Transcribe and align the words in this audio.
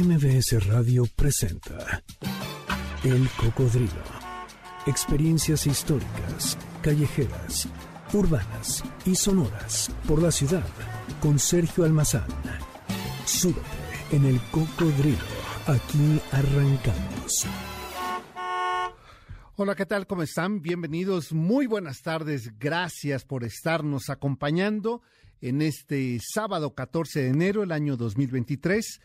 MBS 0.00 0.64
Radio 0.68 1.06
presenta 1.16 2.04
El 3.02 3.28
Cocodrilo. 3.30 3.90
Experiencias 4.86 5.66
históricas, 5.66 6.56
callejeras, 6.82 7.68
urbanas 8.12 8.84
y 9.04 9.16
sonoras 9.16 9.90
por 10.06 10.22
la 10.22 10.30
ciudad 10.30 10.64
con 11.20 11.40
Sergio 11.40 11.82
Almazán. 11.82 12.28
Súbete 13.24 13.60
en 14.12 14.26
El 14.26 14.40
Cocodrilo. 14.52 15.18
Aquí 15.66 16.20
arrancamos. 16.30 17.48
Hola, 19.56 19.74
¿qué 19.74 19.84
tal? 19.84 20.06
¿Cómo 20.06 20.22
están? 20.22 20.62
Bienvenidos. 20.62 21.32
Muy 21.32 21.66
buenas 21.66 22.02
tardes. 22.02 22.56
Gracias 22.60 23.24
por 23.24 23.42
estarnos 23.42 24.10
acompañando 24.10 25.02
en 25.40 25.60
este 25.60 26.20
sábado 26.22 26.72
14 26.76 27.22
de 27.22 27.28
enero 27.30 27.62
del 27.62 27.72
año 27.72 27.96
2023. 27.96 29.00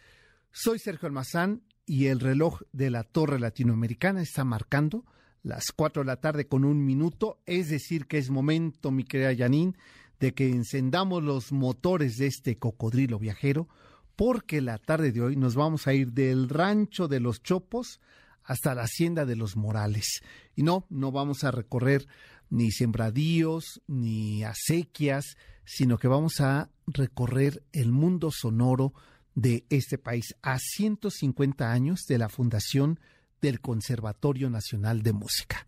Soy 0.56 0.78
Sergio 0.78 1.08
Almazán 1.08 1.64
y 1.84 2.06
el 2.06 2.20
reloj 2.20 2.62
de 2.74 2.92
la 2.92 3.04
Torre 3.04 3.40
Latinoamericana 3.40 4.22
está 4.22 4.44
marcando 4.44 5.04
las 5.42 5.72
4 5.76 6.04
de 6.04 6.06
la 6.06 6.18
tarde 6.18 6.48
con 6.48 6.64
un 6.64 6.86
minuto, 6.86 7.42
es 7.48 7.70
decir, 7.70 8.06
que 8.06 8.20
es 8.20 8.30
momento, 8.30 8.92
mi 8.92 9.04
querida 9.04 9.36
Janine, 9.36 9.74
de 10.20 10.36
que 10.36 10.48
encendamos 10.48 11.24
los 11.24 11.52
motores 11.52 12.18
de 12.18 12.28
este 12.28 12.60
cocodrilo 12.60 13.18
viajero, 13.18 13.68
porque 14.16 14.62
la 14.62 14.78
tarde 14.78 15.12
de 15.12 15.24
hoy 15.24 15.36
nos 15.38 15.56
vamos 15.56 15.88
a 15.88 15.96
ir 15.96 16.12
del 16.12 16.48
rancho 16.50 17.08
de 17.08 17.20
los 17.20 17.42
Chopos 17.42 18.00
hasta 18.44 18.76
la 18.76 18.84
hacienda 18.84 19.26
de 19.26 19.36
los 19.36 19.58
Morales. 19.58 20.22
Y 20.56 20.62
no, 20.62 20.86
no 20.92 21.12
vamos 21.12 21.44
a 21.44 21.50
recorrer 21.50 22.06
ni 22.52 22.70
sembradíos, 22.70 23.82
ni 23.88 24.44
acequias, 24.44 25.36
sino 25.66 25.98
que 25.98 26.08
vamos 26.08 26.42
a 26.42 26.70
recorrer 26.86 27.64
el 27.72 27.92
mundo 27.92 28.30
sonoro 28.30 28.94
de 29.36 29.66
este 29.70 29.98
país 29.98 30.36
a 30.42 30.60
150 30.60 31.72
años 31.72 32.06
de 32.08 32.18
la 32.18 32.30
fundación 32.30 33.00
del 33.42 33.60
Conservatorio 33.62 34.50
Nacional 34.50 35.04
de 35.04 35.14
Música. 35.14 35.68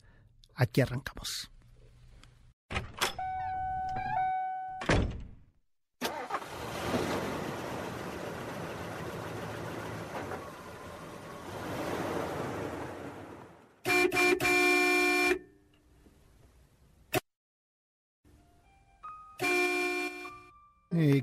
Aquí 0.53 0.81
arrancamos. 0.81 1.52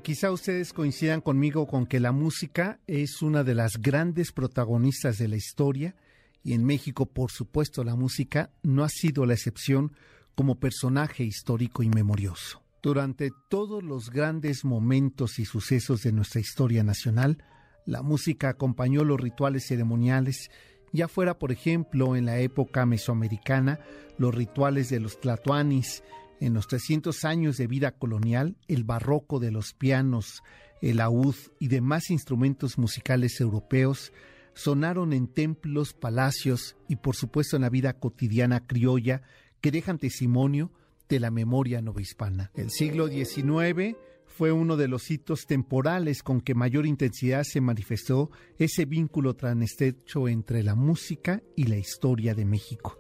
Quizá 0.03 0.33
ustedes 0.33 0.72
coincidan 0.72 1.20
conmigo 1.20 1.67
con 1.67 1.86
que 1.86 2.00
la 2.00 2.12
música 2.12 2.81
es 2.86 3.22
una 3.22 3.45
de 3.45 3.55
las 3.55 3.81
grandes 3.81 4.33
protagonistas 4.33 5.19
de 5.19 5.28
la 5.28 5.36
historia 5.36 5.95
y 6.42 6.55
en 6.55 6.64
México, 6.64 7.06
por 7.06 7.31
supuesto, 7.31 7.84
la 7.84 7.95
música 7.95 8.50
no 8.62 8.83
ha 8.83 8.89
sido 8.89 9.27
la 9.27 9.34
excepción 9.34 9.92
como 10.34 10.58
personaje 10.58 11.23
histórico 11.23 11.83
y 11.83 11.89
memorioso. 11.89 12.62
Durante 12.83 13.30
todos 13.48 13.84
los 13.84 14.11
grandes 14.11 14.64
momentos 14.64 15.39
y 15.39 15.45
sucesos 15.45 16.03
de 16.03 16.11
nuestra 16.11 16.41
historia 16.41 16.83
nacional, 16.83 17.39
la 17.86 18.03
música 18.03 18.48
acompañó 18.48 19.05
los 19.05 19.20
rituales 19.20 19.67
ceremoniales, 19.67 20.50
ya 20.92 21.06
fuera, 21.06 21.39
por 21.39 21.53
ejemplo, 21.53 22.17
en 22.17 22.27
la 22.27 22.41
época 22.41 22.86
mesoamericana, 22.86 23.78
los 24.19 24.34
rituales 24.34 24.91
de 24.91 24.98
los 24.98 25.20
tlatoanis, 25.20 26.03
en 26.41 26.55
los 26.55 26.66
300 26.66 27.25
años 27.25 27.56
de 27.56 27.66
vida 27.66 27.92
colonial, 27.92 28.56
el 28.69 28.84
barroco 28.84 29.38
de 29.38 29.50
los 29.50 29.75
pianos, 29.75 30.42
el 30.80 30.97
laúd 30.97 31.36
y 31.58 31.69
demás 31.69 32.11
instrumentos 32.11 32.78
musicales 32.78 33.41
europeos 33.41 34.12
sonaron 34.55 35.12
en 35.12 35.28
templos, 35.28 35.94
palacios 35.94 36.77
y 36.89 36.97
por 36.97 37.16
supuesto 37.16 37.56
en 37.56 37.62
la 37.62 37.70
vida 37.70 37.94
cotidiana 37.94 38.66
criolla 38.66 39.22
que 39.61 39.70
dejan 39.70 39.98
testimonio 39.98 40.72
de 41.08 41.20
la 41.20 41.30
memoria 41.30 41.80
novohispana. 41.80 42.51
El 42.55 42.70
siglo 42.70 43.08
XIX 43.08 43.96
fue 44.27 44.51
uno 44.51 44.77
de 44.77 44.89
los 44.89 45.11
hitos 45.11 45.46
temporales 45.46 46.23
con 46.23 46.40
que 46.40 46.55
mayor 46.55 46.86
intensidad 46.86 47.45
se 47.45 47.61
manifestó 47.61 48.30
ese 48.58 48.86
vínculo 48.86 49.36
tan 49.36 49.62
estrecho 49.62 50.27
entre 50.27 50.62
la 50.62 50.74
música 50.74 51.42
y 51.55 51.64
la 51.64 51.77
historia 51.77 52.35
de 52.35 52.46
México. 52.46 52.98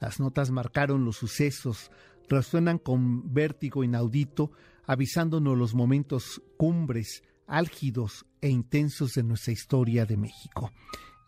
Las 0.00 0.18
notas 0.18 0.50
marcaron 0.50 1.04
los 1.04 1.16
sucesos, 1.16 1.90
resuenan 2.30 2.78
con 2.78 3.34
vértigo 3.34 3.84
inaudito, 3.84 4.52
avisándonos 4.86 5.58
los 5.58 5.74
momentos 5.74 6.40
cumbres, 6.56 7.22
álgidos 7.46 8.24
e 8.40 8.48
intensos 8.48 9.12
de 9.14 9.24
nuestra 9.24 9.52
historia 9.52 10.06
de 10.06 10.16
México. 10.16 10.72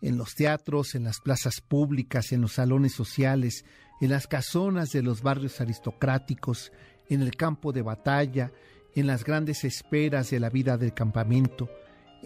En 0.01 0.17
los 0.17 0.35
teatros, 0.35 0.95
en 0.95 1.03
las 1.03 1.19
plazas 1.19 1.61
públicas, 1.61 2.31
en 2.31 2.41
los 2.41 2.53
salones 2.53 2.93
sociales, 2.93 3.65
en 4.01 4.09
las 4.09 4.27
casonas 4.27 4.89
de 4.91 5.03
los 5.03 5.21
barrios 5.21 5.61
aristocráticos, 5.61 6.71
en 7.09 7.21
el 7.21 7.35
campo 7.35 7.71
de 7.71 7.81
batalla, 7.81 8.51
en 8.95 9.07
las 9.07 9.23
grandes 9.23 9.63
esperas 9.63 10.29
de 10.29 10.39
la 10.39 10.49
vida 10.49 10.77
del 10.77 10.93
campamento, 10.93 11.69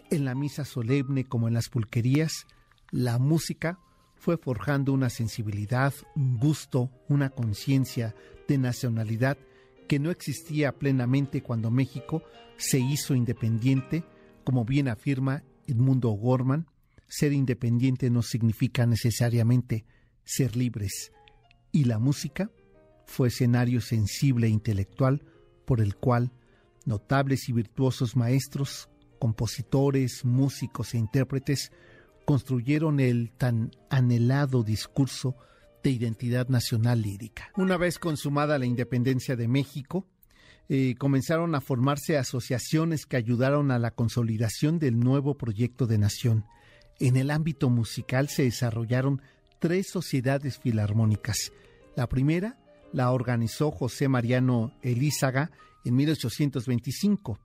en 0.10 0.26
la 0.26 0.36
misa 0.36 0.66
solemne 0.66 1.26
como 1.26 1.48
en 1.48 1.54
las 1.54 1.70
pulquerías, 1.70 2.46
la 2.92 3.18
música 3.18 3.80
fue 4.18 4.38
forjando 4.38 4.94
una 4.94 5.10
sensibilidad, 5.10 5.94
un 6.16 6.38
gusto, 6.38 6.92
una 7.08 7.30
conciencia 7.30 8.16
de 8.48 8.58
nacionalidad 8.58 9.38
que 9.88 10.00
no 10.00 10.12
existía 10.12 10.74
plenamente 10.74 11.42
cuando 11.42 11.72
México 11.72 12.24
se 12.58 12.80
hizo 12.80 13.16
independiente, 13.16 14.04
como 14.44 14.66
bien 14.66 14.88
afirma 14.88 15.44
Edmundo 15.68 16.10
Gorman, 16.10 16.68
ser 17.08 17.32
independiente 17.32 18.10
no 18.10 18.22
significa 18.22 18.86
necesariamente 18.86 19.86
ser 20.24 20.58
libres, 20.58 21.12
y 21.72 21.86
la 21.86 22.00
música 22.00 22.52
fue 23.06 23.30
escenario 23.30 23.80
sensible 23.80 24.48
e 24.48 24.50
intelectual 24.50 25.24
por 25.66 25.80
el 25.80 25.96
cual 25.96 26.34
notables 26.86 27.48
y 27.50 27.54
virtuosos 27.54 28.16
maestros, 28.16 28.90
compositores, 29.20 30.26
músicos 30.26 30.94
e 30.94 30.98
intérpretes 30.98 31.72
construyeron 32.28 33.00
el 33.00 33.32
tan 33.32 33.72
anhelado 33.90 34.62
discurso 34.62 35.38
de 35.82 35.92
identidad 35.92 36.50
nacional 36.50 37.02
lírica. 37.02 37.54
Una 37.56 37.78
vez 37.78 38.00
consumada 38.00 38.60
la 38.60 38.66
independencia 38.66 39.38
de 39.38 39.48
México, 39.48 40.06
eh, 40.68 40.96
comenzaron 40.98 41.56
a 41.56 41.62
formarse 41.62 42.18
asociaciones 42.18 43.06
que 43.06 43.16
ayudaron 43.16 43.72
a 43.72 43.80
la 43.80 43.92
consolidación 43.92 44.78
del 44.78 45.00
nuevo 45.00 45.38
proyecto 45.38 45.88
de 45.88 46.00
nación. 46.00 46.44
En 47.00 47.16
el 47.16 47.32
ámbito 47.32 47.70
musical 47.70 48.28
se 48.28 48.44
desarrollaron 48.44 49.22
tres 49.60 49.90
sociedades 49.90 50.58
filarmónicas. 50.58 51.54
La 51.96 52.10
primera 52.10 52.60
la 52.92 53.10
organizó 53.14 53.72
José 53.72 54.10
Mariano 54.10 54.74
Elízaga 54.82 55.50
en 55.86 55.96
1825 55.96 57.40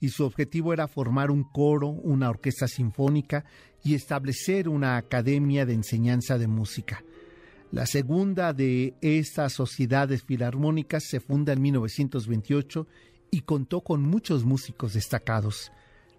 y 0.00 0.08
su 0.08 0.24
objetivo 0.24 0.72
era 0.72 0.88
formar 0.88 1.30
un 1.30 1.44
coro, 1.44 1.88
una 1.88 2.30
orquesta 2.30 2.66
sinfónica 2.66 3.44
y 3.84 3.94
establecer 3.94 4.68
una 4.68 4.96
academia 4.96 5.66
de 5.66 5.74
enseñanza 5.74 6.38
de 6.38 6.46
música. 6.46 7.04
La 7.70 7.86
segunda 7.86 8.52
de 8.52 8.94
estas 9.00 9.54
sociedades 9.54 10.22
filarmónicas 10.22 11.04
se 11.08 11.20
funda 11.20 11.54
en 11.54 11.62
1928 11.62 12.86
y 13.30 13.40
contó 13.40 13.80
con 13.80 14.02
muchos 14.02 14.44
músicos 14.44 14.92
destacados. 14.92 15.72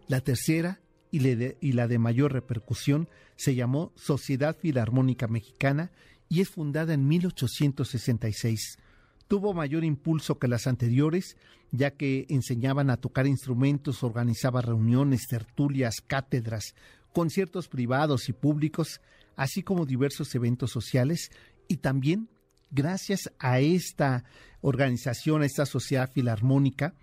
La 0.07 0.19
tercera 0.19 0.81
y, 1.11 1.73
la 1.73 1.87
de 1.87 1.99
mayor 1.99 2.33
repercusión 2.33 3.07
se 3.35 3.53
llamó 3.53 3.91
Sociedad 3.95 4.57
Filarmónica 4.57 5.27
Mexicana 5.27 5.91
y 6.27 6.41
es 6.41 6.49
fundada 6.49 6.95
en 6.95 7.07
1866. 7.07 8.79
Tuvo 9.27 9.53
mayor 9.53 9.83
impulso 9.83 10.39
que 10.39 10.47
las 10.47 10.65
anteriores, 10.65 11.37
ya 11.71 11.91
que 11.91 12.25
enseñaban 12.29 12.89
a 12.89 12.97
tocar 12.97 13.27
instrumentos, 13.27 14.03
organizaba 14.03 14.61
reuniones, 14.61 15.27
tertulias, 15.27 16.01
cátedras, 16.05 16.73
conciertos 17.13 17.67
privados 17.67 18.27
y 18.27 18.33
públicos, 18.33 19.01
así 19.35 19.63
como 19.63 19.85
diversos 19.85 20.33
eventos 20.35 20.71
sociales 20.71 21.31
y 21.67 21.77
también 21.77 22.29
gracias 22.71 23.31
a 23.39 23.59
esta 23.59 24.25
organización, 24.61 25.41
a 25.41 25.45
esta 25.45 25.65
sociedad 25.65 26.11
filarmónica, 26.11 26.95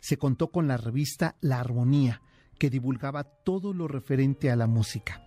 se 0.00 0.16
contó 0.16 0.50
con 0.50 0.68
la 0.68 0.76
revista 0.76 1.36
La 1.40 1.60
Armonía, 1.60 2.22
que 2.58 2.70
divulgaba 2.70 3.24
todo 3.24 3.74
lo 3.74 3.88
referente 3.88 4.50
a 4.50 4.56
la 4.56 4.66
música. 4.66 5.22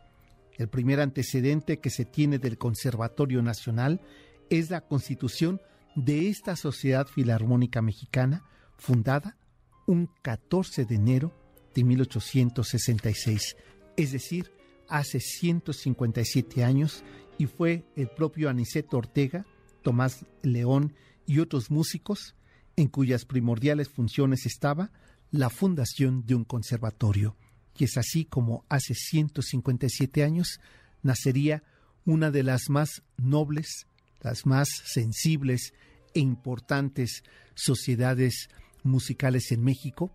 El 0.57 0.69
primer 0.69 0.99
antecedente 0.99 1.79
que 1.79 1.89
se 1.89 2.05
tiene 2.05 2.39
del 2.39 2.57
Conservatorio 2.57 3.41
Nacional 3.41 4.01
es 4.49 4.69
la 4.69 4.81
constitución 4.81 5.61
de 5.95 6.29
esta 6.29 6.55
Sociedad 6.55 7.07
Filarmónica 7.07 7.81
Mexicana, 7.81 8.43
fundada 8.77 9.37
un 9.85 10.09
14 10.21 10.85
de 10.85 10.95
enero 10.95 11.33
de 11.75 11.83
1866, 11.83 13.55
es 13.99 14.13
decir, 14.13 14.49
hace 14.87 15.19
157 15.19 16.63
años, 16.63 17.03
y 17.37 17.47
fue 17.47 17.83
el 17.97 18.07
propio 18.07 18.49
Aniceto 18.49 18.97
Ortega, 18.97 19.45
Tomás 19.81 20.25
León 20.41 20.95
y 21.25 21.39
otros 21.39 21.69
músicos 21.69 22.33
en 22.77 22.87
cuyas 22.87 23.25
primordiales 23.25 23.89
funciones 23.89 24.45
estaba 24.45 24.91
la 25.31 25.49
fundación 25.49 26.25
de 26.25 26.35
un 26.35 26.45
conservatorio. 26.45 27.35
y 27.77 27.85
es 27.85 27.97
así 27.97 28.25
como 28.25 28.65
hace 28.67 28.93
157 28.93 30.23
años 30.23 30.59
nacería 31.01 31.63
una 32.05 32.29
de 32.29 32.43
las 32.43 32.69
más 32.69 33.03
nobles, 33.17 33.85
las 34.21 34.45
más 34.45 34.69
sensibles 34.85 35.73
e 36.13 36.19
importantes 36.19 37.23
sociedades 37.53 38.49
musicales 38.83 39.51
en 39.51 39.63
México, 39.63 40.11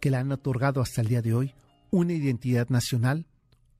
que 0.00 0.10
le 0.10 0.16
han 0.16 0.32
otorgado 0.32 0.80
hasta 0.80 1.00
el 1.00 1.08
día 1.08 1.22
de 1.22 1.34
hoy 1.34 1.54
una 1.90 2.12
identidad 2.12 2.68
nacional, 2.68 3.26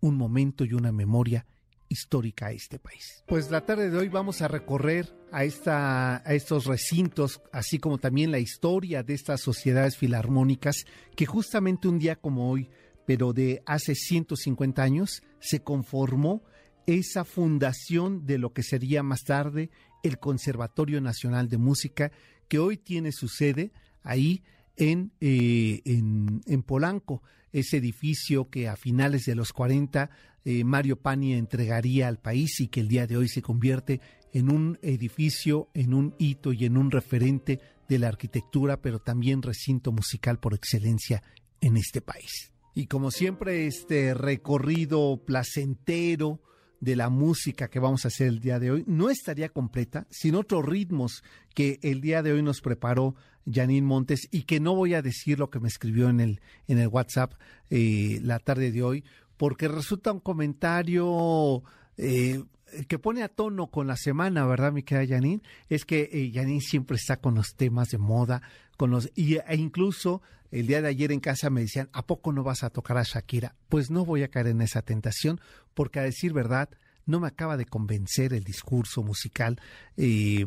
un 0.01 0.17
momento 0.17 0.65
y 0.65 0.73
una 0.73 0.93
memoria 0.93 1.47
histórica 1.89 2.47
a 2.47 2.53
este 2.53 2.79
país. 2.79 3.23
Pues 3.27 3.51
la 3.51 3.65
tarde 3.65 3.91
de 3.91 3.99
hoy 3.99 4.09
vamos 4.09 4.43
a 4.43 4.49
recorrer 4.49 5.15
a, 5.33 5.45
esta, 5.45 6.17
a 6.17 6.35
estos 6.35 6.67
recintos, 6.67 7.41
así 7.53 7.79
como 7.79 7.99
también 7.99 8.31
la 8.31 8.39
historia 8.39 9.03
de 9.03 9.15
estas 9.15 9.41
sociedades 9.41 9.97
filarmónicas 9.97 10.85
que 11.15 11.27
justamente 11.27 11.89
un 11.89 11.99
día 11.99 12.17
como 12.17 12.51
hoy, 12.51 12.69
pero 13.07 13.33
de 13.33 13.63
hace 13.67 13.95
150 13.95 14.83
años, 14.83 15.23
se 15.39 15.61
conformó 15.61 16.43
esa 16.87 17.25
fundación 17.25 18.27
de 18.27 18.39
lo 18.39 18.53
que 18.53 18.63
sería 18.63 19.03
más 19.03 19.25
tarde 19.25 19.71
el 20.03 20.19
Conservatorio 20.19 21.01
Nacional 21.01 21.49
de 21.49 21.59
Música, 21.59 22.13
que 22.49 22.59
hoy 22.59 22.77
tiene 22.77 23.13
su 23.13 23.29
sede 23.29 23.73
ahí 24.03 24.43
en, 24.77 25.13
eh, 25.21 25.81
en, 25.85 26.43
en, 26.47 26.63
Polanco, 26.63 27.23
ese 27.53 27.79
edificio 27.79 28.51
que 28.51 28.69
a 28.69 28.77
finales 28.77 29.25
de 29.25 29.35
los 29.35 29.53
40 29.53 30.11
eh, 30.49 30.63
Mario 30.63 30.95
Pani 30.95 31.35
entregaría 31.35 32.07
al 32.07 32.19
país 32.19 32.61
y 32.61 32.69
que 32.69 32.79
el 32.79 32.87
día 32.87 33.09
de 33.09 33.17
hoy 33.17 33.29
se 33.29 33.43
convierte 33.43 34.01
en 34.33 34.49
un 34.49 34.79
edificio, 34.81 35.71
en 35.75 35.93
un 35.93 36.15
hito 36.19 36.53
y 36.53 36.67
en 36.67 36.77
un 36.77 36.93
referente 36.93 37.59
de 37.89 37.99
la 37.99 38.07
arquitectura, 38.07 38.81
pero 38.81 39.01
también 39.01 39.43
recinto 39.43 39.91
musical 39.91 40.39
por 40.39 40.55
excelencia 40.55 41.21
en 41.61 41.77
este 41.77 42.01
país. 42.01 42.53
Y 42.77 42.87
como 42.87 43.11
siempre, 43.11 43.67
este 43.67 44.15
recorrido 44.15 45.21
placentero, 45.25 46.41
de 46.81 46.97
la 46.97 47.09
música 47.09 47.69
que 47.69 47.79
vamos 47.79 48.05
a 48.05 48.09
hacer 48.09 48.29
el 48.29 48.41
día 48.41 48.59
de 48.59 48.71
hoy 48.71 48.85
no 48.87 49.11
estaría 49.11 49.49
completa 49.49 50.07
sin 50.11 50.35
otros 50.35 50.65
ritmos 50.65 51.23
que 51.55 51.79
el 51.83 52.01
día 52.01 52.23
de 52.23 52.33
hoy 52.33 52.43
nos 52.43 52.61
preparó 52.61 53.15
Janine 53.51 53.87
Montes 53.87 54.29
y 54.31 54.43
que 54.43 54.61
no 54.61 54.75
voy 54.75 54.95
a 54.95 55.03
decir 55.03 55.39
lo 55.39 55.51
que 55.51 55.61
me 55.61 55.69
escribió 55.69 56.09
en 56.09 56.21
el, 56.21 56.41
en 56.67 56.79
el 56.79 56.89
WhatsApp 56.89 57.35
eh, 57.71 58.21
la 58.23 58.39
tarde 58.39 58.73
de 58.73 58.83
hoy, 58.83 59.05
porque 59.37 59.69
resulta 59.69 60.13
un 60.13 60.21
comentario 60.21 61.63
eh, 61.97 62.43
que 62.85 62.99
pone 62.99 63.23
a 63.23 63.29
tono 63.29 63.69
con 63.69 63.87
la 63.87 63.97
semana, 63.97 64.47
¿verdad, 64.47 64.73
mi 64.73 64.83
querida 64.83 65.17
Janine? 65.17 65.43
Es 65.69 65.85
que 65.85 66.09
eh, 66.13 66.31
Janine 66.33 66.61
siempre 66.61 66.97
está 66.97 67.17
con 67.17 67.35
los 67.35 67.55
temas 67.55 67.89
de 67.89 67.99
moda, 67.99 68.43
con 68.77 68.91
los, 68.91 69.11
y, 69.15 69.37
e 69.37 69.57
incluso 69.57 70.23
el 70.51 70.67
día 70.67 70.83
de 70.83 70.89
ayer 70.89 71.13
en 71.13 71.21
casa 71.21 71.51
me 71.51 71.63
decían, 71.63 71.89
¿a 71.93 72.07
poco 72.07 72.33
no 72.33 72.43
vas 72.43 72.63
a 72.63 72.71
tocar 72.71 72.99
a 72.99 73.03
Shakira? 73.03 73.55
Pues 73.69 73.91
no 73.91 74.05
voy 74.05 74.23
a 74.23 74.29
caer 74.29 74.49
en 74.49 74.61
esa 74.61 74.83
tentación, 74.83 75.41
porque 75.75 76.01
a 76.01 76.03
decir 76.03 76.33
verdad, 76.33 76.69
no 77.05 77.21
me 77.21 77.29
acaba 77.29 77.57
de 77.57 77.67
convencer 77.67 78.33
el 78.33 78.45
discurso 78.45 79.03
musical 79.03 79.61
eh, 79.97 80.47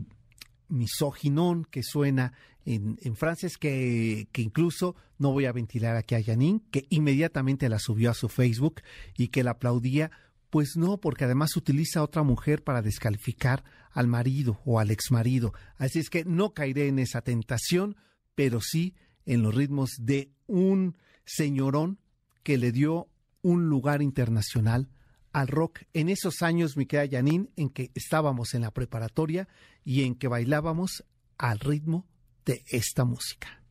misóginón 0.67 1.65
que 1.65 1.83
suena 1.83 2.33
en, 2.65 2.97
en 3.01 3.15
francés, 3.15 3.57
que, 3.57 4.27
que, 4.31 4.41
incluso 4.41 4.95
no 5.17 5.31
voy 5.31 5.45
a 5.45 5.51
ventilar 5.51 5.95
aquí 5.95 6.15
a 6.15 6.23
Janine, 6.23 6.61
que 6.71 6.85
inmediatamente 6.89 7.69
la 7.69 7.79
subió 7.79 8.11
a 8.11 8.13
su 8.13 8.29
Facebook 8.29 8.81
y 9.17 9.29
que 9.29 9.43
la 9.43 9.51
aplaudía. 9.51 10.11
Pues 10.49 10.75
no, 10.75 10.99
porque 10.99 11.25
además 11.25 11.55
utiliza 11.55 11.99
a 11.99 12.03
otra 12.03 12.23
mujer 12.23 12.63
para 12.63 12.81
descalificar 12.81 13.63
al 13.91 14.07
marido 14.07 14.59
o 14.65 14.79
al 14.79 14.91
exmarido. 14.91 15.53
Así 15.77 15.99
es 15.99 16.09
que 16.09 16.25
no 16.25 16.53
caeré 16.53 16.87
en 16.87 16.99
esa 16.99 17.21
tentación, 17.21 17.95
pero 18.35 18.59
sí 18.61 18.95
en 19.25 19.43
los 19.43 19.53
ritmos 19.53 19.91
de 19.99 20.31
un 20.47 20.97
señorón 21.25 21.99
que 22.43 22.57
le 22.57 22.71
dio 22.71 23.09
un 23.41 23.69
lugar 23.69 24.01
internacional 24.01 24.89
al 25.31 25.47
rock 25.47 25.81
en 25.93 26.09
esos 26.09 26.41
años, 26.41 26.75
mi 26.75 26.85
querida 26.85 27.17
Janine, 27.17 27.49
en 27.55 27.69
que 27.69 27.91
estábamos 27.93 28.53
en 28.53 28.61
la 28.61 28.71
preparatoria 28.71 29.47
y 29.83 30.03
en 30.03 30.15
que 30.15 30.27
bailábamos 30.27 31.03
al 31.37 31.59
ritmo 31.59 32.07
de 32.45 32.63
esta 32.67 33.05
música. 33.05 33.61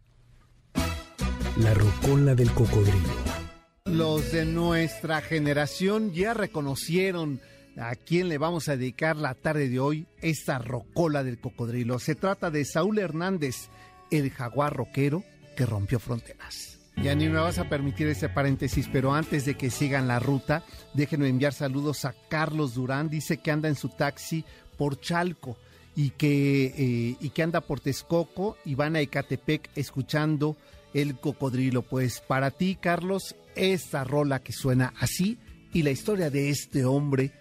La 1.59 1.75
rocola 1.75 2.35
del 2.37 2.53
cocodrilo. 2.53 3.38
Los 3.90 4.32
de 4.32 4.44
nuestra 4.44 5.20
generación 5.23 6.12
ya 6.12 6.35
reconocieron 6.35 7.40
a 7.76 7.94
quién 7.96 8.29
le 8.29 8.38
vamos 8.38 8.69
a 8.69 8.76
dedicar 8.76 9.17
la 9.17 9.35
tarde 9.35 9.69
de 9.69 9.81
hoy 9.81 10.06
esta 10.20 10.58
rocola 10.58 11.25
del 11.25 11.38
cocodrilo. 11.38 11.99
Se 11.99 12.14
trata 12.14 12.50
de 12.50 12.64
Saúl 12.64 12.99
Hernández, 12.99 13.70
el 14.11 14.31
jaguar 14.31 14.76
rockero 14.76 15.25
que 15.56 15.67
rompió 15.67 15.99
fronteras. 15.99 16.79
Ya 17.02 17.14
ni 17.14 17.29
me 17.29 17.38
vas 17.38 17.58
a 17.58 17.69
permitir 17.69 18.08
ese 18.08 18.29
paréntesis, 18.29 18.88
pero 18.93 19.14
antes 19.14 19.44
de 19.44 19.56
que 19.56 19.70
sigan 19.70 20.08
la 20.08 20.19
ruta, 20.19 20.64
déjenme 20.94 21.29
enviar 21.29 21.52
saludos 21.52 22.05
a 22.05 22.14
Carlos 22.29 22.75
Durán. 22.75 23.08
Dice 23.08 23.38
que 23.38 23.50
anda 23.50 23.69
en 23.69 23.76
su 23.76 23.88
taxi 23.88 24.44
por 24.76 25.00
Chalco 25.00 25.56
y 25.96 26.11
que, 26.11 26.67
eh, 26.67 27.17
y 27.20 27.31
que 27.31 27.43
anda 27.43 27.61
por 27.61 27.81
Texcoco 27.81 28.56
y 28.64 28.75
van 28.75 28.96
a 28.96 29.00
Ecatepec 29.00 29.70
escuchando 29.76 30.56
el 30.94 31.19
cocodrilo. 31.19 31.82
Pues 31.82 32.20
para 32.20 32.50
ti, 32.50 32.76
Carlos, 32.81 33.37
esta 33.59 34.05
rola 34.05 34.41
que 34.41 34.53
suena 34.53 34.95
así 34.99 35.39
y 35.73 35.83
la 35.83 35.91
historia 35.91 36.31
de 36.31 36.51
este 36.51 36.85
hombre 36.85 37.33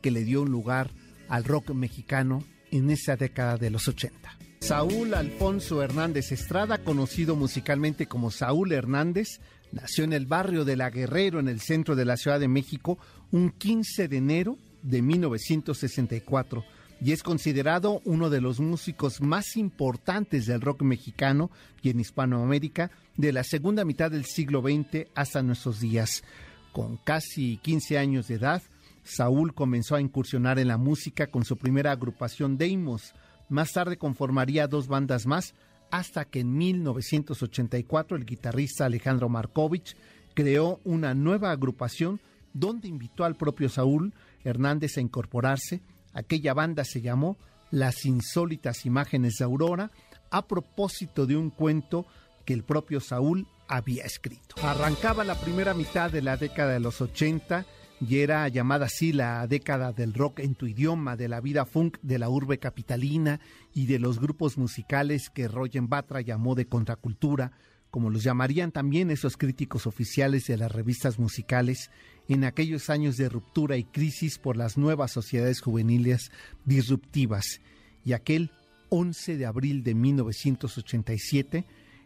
que 0.00 0.10
le 0.10 0.24
dio 0.24 0.42
un 0.42 0.50
lugar 0.50 0.90
al 1.28 1.44
rock 1.44 1.70
mexicano 1.70 2.42
en 2.70 2.90
esa 2.90 3.16
década 3.16 3.56
de 3.56 3.70
los 3.70 3.86
80. 3.86 4.38
Saúl 4.60 5.14
Alfonso 5.14 5.82
Hernández 5.82 6.32
Estrada, 6.32 6.78
conocido 6.78 7.36
musicalmente 7.36 8.06
como 8.06 8.30
Saúl 8.30 8.72
Hernández, 8.72 9.40
nació 9.70 10.04
en 10.04 10.12
el 10.12 10.26
barrio 10.26 10.64
de 10.64 10.76
La 10.76 10.90
Guerrero, 10.90 11.38
en 11.38 11.48
el 11.48 11.60
centro 11.60 11.94
de 11.94 12.04
la 12.04 12.16
Ciudad 12.16 12.40
de 12.40 12.48
México, 12.48 12.98
un 13.30 13.50
15 13.50 14.08
de 14.08 14.16
enero 14.16 14.58
de 14.82 15.02
1964 15.02 16.64
y 17.00 17.12
es 17.12 17.22
considerado 17.22 18.00
uno 18.04 18.30
de 18.30 18.40
los 18.40 18.60
músicos 18.60 19.20
más 19.20 19.56
importantes 19.56 20.46
del 20.46 20.60
rock 20.60 20.82
mexicano 20.82 21.50
y 21.82 21.90
en 21.90 22.00
Hispanoamérica 22.00 22.90
de 23.16 23.32
la 23.32 23.44
segunda 23.44 23.84
mitad 23.84 24.10
del 24.10 24.24
siglo 24.24 24.62
XX 24.62 25.08
hasta 25.14 25.42
nuestros 25.42 25.80
días. 25.80 26.24
Con 26.72 26.96
casi 26.96 27.58
15 27.58 27.98
años 27.98 28.28
de 28.28 28.34
edad, 28.34 28.62
Saúl 29.02 29.54
comenzó 29.54 29.94
a 29.94 30.00
incursionar 30.00 30.58
en 30.58 30.68
la 30.68 30.78
música 30.78 31.28
con 31.28 31.44
su 31.44 31.56
primera 31.56 31.92
agrupación 31.92 32.58
Deimos, 32.58 33.14
más 33.48 33.72
tarde 33.72 33.96
conformaría 33.96 34.66
dos 34.66 34.88
bandas 34.88 35.26
más 35.26 35.54
hasta 35.90 36.24
que 36.24 36.40
en 36.40 36.56
1984 36.56 38.16
el 38.16 38.26
guitarrista 38.26 38.86
Alejandro 38.86 39.28
Markovich 39.28 39.96
creó 40.34 40.80
una 40.84 41.14
nueva 41.14 41.52
agrupación 41.52 42.20
donde 42.52 42.88
invitó 42.88 43.24
al 43.24 43.36
propio 43.36 43.68
Saúl 43.68 44.12
Hernández 44.44 44.96
a 44.96 45.00
incorporarse. 45.00 45.80
Aquella 46.16 46.54
banda 46.54 46.84
se 46.84 47.02
llamó 47.02 47.36
Las 47.70 48.06
Insólitas 48.06 48.86
Imágenes 48.86 49.34
de 49.36 49.44
Aurora 49.44 49.90
a 50.30 50.46
propósito 50.48 51.26
de 51.26 51.36
un 51.36 51.50
cuento 51.50 52.06
que 52.46 52.54
el 52.54 52.64
propio 52.64 53.00
Saúl 53.00 53.46
había 53.68 54.04
escrito. 54.04 54.54
Arrancaba 54.62 55.24
la 55.24 55.38
primera 55.38 55.74
mitad 55.74 56.10
de 56.10 56.22
la 56.22 56.38
década 56.38 56.72
de 56.72 56.80
los 56.80 57.02
80 57.02 57.66
y 58.00 58.20
era 58.20 58.48
llamada 58.48 58.86
así 58.86 59.12
la 59.12 59.46
década 59.46 59.92
del 59.92 60.14
rock 60.14 60.40
en 60.40 60.54
tu 60.54 60.66
idioma, 60.66 61.16
de 61.16 61.28
la 61.28 61.42
vida 61.42 61.66
funk 61.66 61.98
de 62.00 62.18
la 62.18 62.30
urbe 62.30 62.58
capitalina 62.58 63.40
y 63.74 63.84
de 63.84 63.98
los 63.98 64.18
grupos 64.18 64.56
musicales 64.56 65.28
que 65.28 65.48
Roger 65.48 65.82
Batra 65.82 66.22
llamó 66.22 66.54
de 66.54 66.66
contracultura, 66.66 67.52
como 67.90 68.08
los 68.08 68.22
llamarían 68.22 68.72
también 68.72 69.10
esos 69.10 69.36
críticos 69.36 69.86
oficiales 69.86 70.46
de 70.46 70.56
las 70.56 70.72
revistas 70.72 71.18
musicales 71.18 71.90
en 72.28 72.44
aquellos 72.44 72.90
años 72.90 73.16
de 73.16 73.28
ruptura 73.28 73.76
y 73.76 73.84
crisis 73.84 74.38
por 74.38 74.56
las 74.56 74.76
nuevas 74.76 75.12
sociedades 75.12 75.60
juveniles 75.60 76.30
disruptivas. 76.64 77.60
Y 78.04 78.12
aquel 78.12 78.50
11 78.88 79.36
de 79.36 79.46
abril 79.46 79.82
de 79.82 79.94
1987, 79.94 81.64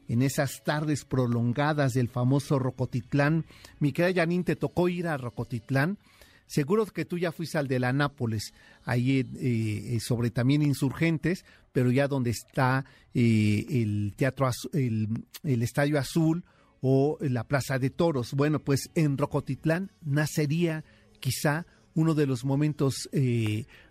en 0.09 0.23
esas 0.23 0.65
tardes 0.65 1.05
prolongadas 1.05 1.93
del 1.93 2.09
famoso 2.09 2.59
Rocotitlán. 2.59 3.45
Mi 3.79 3.93
querida 3.93 4.23
Janine, 4.23 4.45
¿te 4.45 4.57
tocó 4.57 4.89
ir 4.89 5.07
a 5.07 5.17
Rocotitlán? 5.17 5.99
Seguro 6.47 6.85
que 6.87 7.05
tú 7.05 7.17
ya 7.17 7.31
fuiste 7.31 7.59
al 7.59 7.69
de 7.69 7.79
la 7.79 7.93
Nápoles, 7.93 8.55
ahí 8.85 9.21
eh, 9.21 9.25
eh, 9.39 10.01
sobre 10.01 10.33
también 10.33 10.63
insurgentes, 10.63 11.45
pero 11.71 11.93
ya 11.93 12.09
donde 12.09 12.31
está 12.31 12.85
eh, 13.15 13.67
el 13.71 14.15
teatro, 14.17 14.51
el, 14.73 15.09
el 15.45 15.63
Estadio 15.63 15.97
Azul 15.97 16.45
o 16.81 17.19
la 17.21 17.45
Plaza 17.45 17.79
de 17.79 17.91
Toros. 17.91 18.35
Bueno, 18.35 18.59
pues 18.61 18.91
en 18.95 19.19
Rocotitlán 19.19 19.93
nacería 20.03 20.85
quizá 21.21 21.67
uno 21.95 22.15
de 22.15 22.27
los 22.27 22.45
momentos 22.45 23.09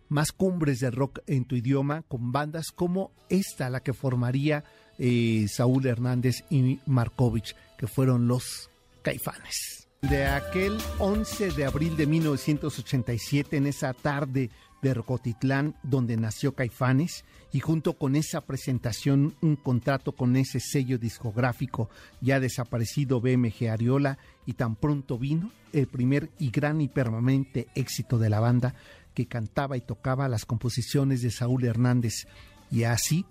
más 0.10 0.32
cumbres 0.32 0.80
de 0.80 0.92
rock 0.92 1.20
en 1.28 1.46
tu 1.46 1.56
idioma, 1.56 2.02
con 2.02 2.32
bandas 2.32 2.72
como 2.72 3.12
esta, 3.30 3.70
la 3.70 3.82
que 3.82 3.94
formaría 3.94 4.64
eh, 4.98 5.46
Saúl 5.48 5.86
Hernández 5.86 6.44
y 6.50 6.80
Markovich, 6.86 7.56
que 7.78 7.88
fueron 7.88 8.28
los 8.28 8.70
caifanes. 9.02 9.88
De 10.02 10.26
aquel 10.26 10.78
11 10.98 11.52
de 11.52 11.66
abril 11.66 11.96
de 11.96 12.08
1987, 12.08 13.58
en 13.58 13.68
esa 13.68 13.94
tarde 13.94 14.50
de 14.82 14.94
Rocotitlán, 14.94 15.76
donde 15.84 16.18
nació 16.18 16.54
Caifanes, 16.54 17.26
y 17.52 17.60
junto 17.60 17.98
con 17.98 18.16
esa 18.16 18.42
presentación, 18.42 19.36
un 19.42 19.56
contrato 19.56 20.14
con 20.14 20.36
ese 20.36 20.60
sello 20.60 20.98
discográfico 20.98 21.90
ya 22.22 22.40
desaparecido 22.40 23.22
BMG 23.22 23.70
Ariola 23.70 24.18
y 24.46 24.54
tan 24.54 24.76
pronto 24.76 25.18
vino 25.18 25.52
el 25.74 25.88
primer 25.88 26.30
y 26.40 26.52
gran 26.52 26.82
y 26.82 26.88
permanente 26.88 27.68
éxito 27.76 28.18
de 28.18 28.30
la 28.30 28.40
banda 28.40 28.76
que 29.14 29.28
cantaba 29.28 29.78
y 29.78 29.82
tocaba 29.82 30.30
las 30.30 30.46
composiciones 30.46 31.22
de 31.22 31.32
Saúl 31.32 31.66
Hernández. 31.66 32.28
Y 32.72 32.84
así 32.84 33.26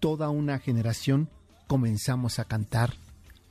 toda 0.00 0.30
una 0.30 0.58
generación 0.58 1.28
comenzamos 1.66 2.38
a 2.38 2.44
cantar 2.44 2.94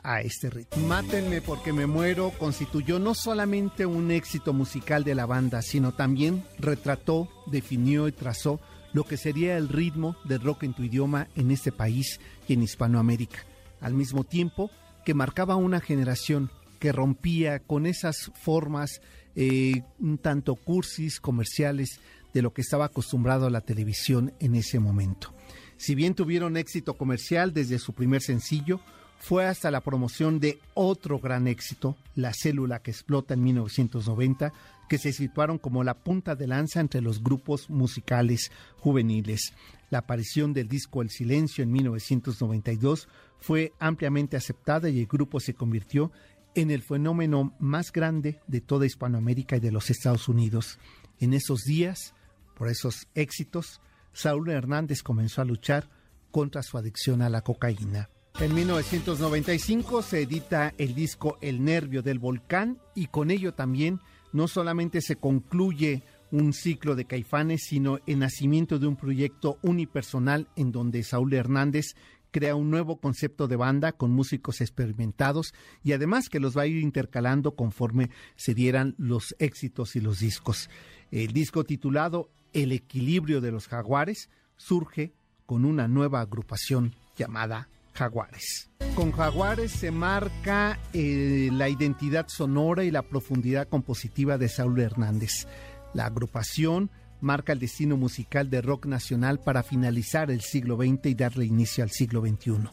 a 0.07 0.21
este 0.21 0.49
ritmo. 0.49 0.87
Mátenme 0.87 1.41
porque 1.41 1.73
me 1.73 1.85
muero 1.85 2.31
constituyó 2.39 2.97
no 2.97 3.13
solamente 3.13 3.85
un 3.85 4.09
éxito 4.09 4.53
musical 4.53 5.03
de 5.03 5.13
la 5.15 5.25
banda, 5.25 5.61
sino 5.61 5.93
también 5.93 6.45
retrató, 6.57 7.29
definió 7.45 8.07
y 8.07 8.13
trazó 8.13 8.61
lo 8.93 9.03
que 9.03 9.17
sería 9.17 9.57
el 9.57 9.67
ritmo 9.67 10.15
del 10.23 10.41
rock 10.41 10.63
en 10.63 10.73
tu 10.73 10.83
idioma 10.83 11.27
en 11.35 11.51
este 11.51 11.73
país 11.73 12.21
y 12.47 12.53
en 12.53 12.63
Hispanoamérica, 12.63 13.39
al 13.81 13.93
mismo 13.93 14.23
tiempo 14.23 14.71
que 15.03 15.13
marcaba 15.13 15.57
una 15.57 15.81
generación 15.81 16.49
que 16.79 16.93
rompía 16.93 17.59
con 17.59 17.85
esas 17.85 18.31
formas 18.41 19.01
eh, 19.35 19.83
un 19.99 20.17
tanto 20.17 20.55
cursis 20.55 21.19
comerciales 21.19 21.99
de 22.33 22.41
lo 22.41 22.53
que 22.53 22.61
estaba 22.61 22.85
acostumbrado 22.85 23.45
a 23.45 23.49
la 23.49 23.61
televisión 23.61 24.33
en 24.39 24.55
ese 24.55 24.79
momento. 24.79 25.33
Si 25.75 25.95
bien 25.95 26.15
tuvieron 26.15 26.55
éxito 26.55 26.95
comercial 26.95 27.53
desde 27.53 27.77
su 27.77 27.93
primer 27.93 28.21
sencillo, 28.21 28.79
fue 29.19 29.45
hasta 29.45 29.71
la 29.71 29.81
promoción 29.81 30.39
de 30.39 30.59
otro 30.73 31.19
gran 31.19 31.47
éxito, 31.47 31.97
La 32.15 32.33
célula 32.33 32.81
que 32.81 32.91
explota 32.91 33.33
en 33.33 33.43
1990, 33.43 34.53
que 34.87 34.97
se 34.97 35.11
situaron 35.11 35.57
como 35.57 35.83
la 35.83 35.95
punta 35.95 36.35
de 36.35 36.47
lanza 36.47 36.79
entre 36.79 37.01
los 37.01 37.21
grupos 37.21 37.69
musicales 37.69 38.51
juveniles. 38.79 39.53
La 39.89 39.99
aparición 39.99 40.53
del 40.53 40.67
disco 40.67 41.01
El 41.01 41.09
Silencio 41.09 41.63
en 41.63 41.71
1992 41.71 43.07
fue 43.39 43.73
ampliamente 43.79 44.37
aceptada 44.37 44.89
y 44.89 44.99
el 44.99 45.07
grupo 45.07 45.39
se 45.39 45.53
convirtió 45.53 46.11
en 46.55 46.71
el 46.71 46.81
fenómeno 46.81 47.53
más 47.59 47.91
grande 47.91 48.39
de 48.47 48.61
toda 48.61 48.85
Hispanoamérica 48.85 49.57
y 49.57 49.59
de 49.59 49.71
los 49.71 49.89
Estados 49.89 50.27
Unidos. 50.27 50.79
En 51.19 51.33
esos 51.33 51.63
días, 51.63 52.13
por 52.55 52.69
esos 52.69 53.07
éxitos, 53.13 53.81
Saúl 54.13 54.49
Hernández 54.49 55.03
comenzó 55.03 55.41
a 55.41 55.45
luchar 55.45 55.89
contra 56.31 56.63
su 56.63 56.77
adicción 56.77 57.21
a 57.21 57.29
la 57.29 57.41
cocaína. 57.41 58.09
En 58.39 58.53
1995 58.53 60.03
se 60.03 60.21
edita 60.21 60.71
el 60.77 60.93
disco 60.93 61.39
El 61.41 61.63
Nervio 61.63 62.03
del 62.03 62.19
Volcán 62.19 62.77
y 62.93 63.07
con 63.07 63.31
ello 63.31 63.55
también 63.55 63.99
no 64.31 64.47
solamente 64.47 65.01
se 65.01 65.15
concluye 65.15 66.03
un 66.29 66.53
ciclo 66.53 66.95
de 66.95 67.05
caifanes, 67.05 67.63
sino 67.63 67.97
el 68.05 68.19
nacimiento 68.19 68.77
de 68.77 68.85
un 68.85 68.95
proyecto 68.95 69.57
unipersonal 69.63 70.49
en 70.55 70.71
donde 70.71 71.01
Saúl 71.01 71.33
Hernández 71.33 71.95
crea 72.29 72.53
un 72.53 72.69
nuevo 72.69 72.99
concepto 72.99 73.47
de 73.47 73.55
banda 73.55 73.93
con 73.93 74.11
músicos 74.11 74.61
experimentados 74.61 75.55
y 75.83 75.93
además 75.93 76.29
que 76.29 76.39
los 76.39 76.55
va 76.55 76.61
a 76.61 76.67
ir 76.67 76.77
intercalando 76.77 77.55
conforme 77.55 78.11
se 78.35 78.53
dieran 78.53 78.93
los 78.99 79.35
éxitos 79.39 79.95
y 79.95 79.99
los 79.99 80.19
discos. 80.19 80.69
El 81.09 81.33
disco 81.33 81.63
titulado 81.63 82.29
El 82.53 82.71
equilibrio 82.71 83.41
de 83.41 83.51
los 83.51 83.67
jaguares 83.67 84.29
surge 84.57 85.11
con 85.47 85.65
una 85.65 85.87
nueva 85.87 86.21
agrupación 86.21 86.93
llamada 87.15 87.67
Jaguares. 87.97 88.69
Con 88.95 89.11
Jaguares 89.11 89.71
se 89.71 89.89
marca 89.89 90.77
eh, 90.93 91.49
la 91.51 91.67
identidad 91.67 92.27
sonora 92.27 92.83
y 92.83 92.91
la 92.91 93.01
profundidad 93.01 93.67
compositiva 93.67 94.37
de 94.37 94.49
Saúl 94.49 94.79
Hernández. 94.79 95.47
La 95.95 96.05
agrupación 96.05 96.91
marca 97.21 97.53
el 97.53 97.59
destino 97.59 97.97
musical 97.97 98.51
de 98.51 98.61
rock 98.61 98.85
nacional 98.85 99.39
para 99.39 99.63
finalizar 99.63 100.29
el 100.29 100.41
siglo 100.41 100.77
XX 100.77 101.07
y 101.07 101.15
darle 101.15 101.45
inicio 101.45 101.83
al 101.83 101.89
siglo 101.89 102.21
XXI. 102.21 102.69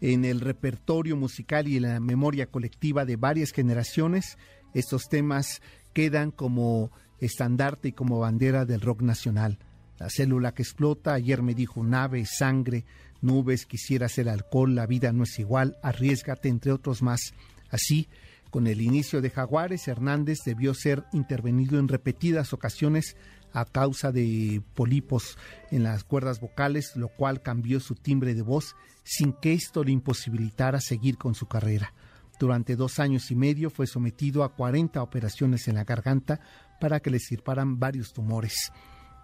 En 0.00 0.24
el 0.24 0.40
repertorio 0.40 1.16
musical 1.16 1.68
y 1.68 1.76
en 1.76 1.82
la 1.82 2.00
memoria 2.00 2.46
colectiva 2.46 3.04
de 3.04 3.16
varias 3.16 3.52
generaciones, 3.52 4.38
estos 4.72 5.10
temas 5.10 5.60
quedan 5.92 6.30
como 6.30 6.90
estandarte 7.18 7.88
y 7.88 7.92
como 7.92 8.20
bandera 8.20 8.64
del 8.64 8.80
rock 8.80 9.02
nacional. 9.02 9.58
La 9.98 10.10
célula 10.10 10.52
que 10.52 10.62
explota, 10.62 11.14
ayer 11.14 11.42
me 11.42 11.54
dijo 11.54 11.82
nave, 11.82 12.24
sangre, 12.26 12.84
nubes, 13.20 13.66
quisiera 13.66 14.08
ser 14.08 14.28
alcohol, 14.28 14.74
la 14.74 14.86
vida 14.86 15.12
no 15.12 15.24
es 15.24 15.38
igual, 15.38 15.78
arriesgate, 15.82 16.48
entre 16.48 16.72
otros 16.72 17.02
más. 17.02 17.34
Así, 17.70 18.08
con 18.50 18.66
el 18.66 18.80
inicio 18.80 19.20
de 19.20 19.30
Jaguares, 19.30 19.88
Hernández 19.88 20.38
debió 20.44 20.74
ser 20.74 21.04
intervenido 21.12 21.78
en 21.78 21.88
repetidas 21.88 22.52
ocasiones 22.52 23.16
a 23.52 23.64
causa 23.64 24.12
de 24.12 24.62
polipos 24.74 25.38
en 25.70 25.82
las 25.82 26.04
cuerdas 26.04 26.40
vocales, 26.40 26.94
lo 26.96 27.08
cual 27.08 27.42
cambió 27.42 27.80
su 27.80 27.94
timbre 27.94 28.34
de 28.34 28.42
voz 28.42 28.76
sin 29.02 29.32
que 29.32 29.54
esto 29.54 29.82
le 29.82 29.92
imposibilitara 29.92 30.80
seguir 30.80 31.16
con 31.16 31.34
su 31.34 31.46
carrera. 31.46 31.94
Durante 32.38 32.76
dos 32.76 32.98
años 32.98 33.30
y 33.30 33.34
medio 33.34 33.70
fue 33.70 33.86
sometido 33.86 34.44
a 34.44 34.54
40 34.54 35.02
operaciones 35.02 35.68
en 35.68 35.76
la 35.76 35.84
garganta 35.84 36.40
para 36.80 37.00
que 37.00 37.10
le 37.10 37.18
sirvaran 37.18 37.78
varios 37.78 38.12
tumores. 38.12 38.72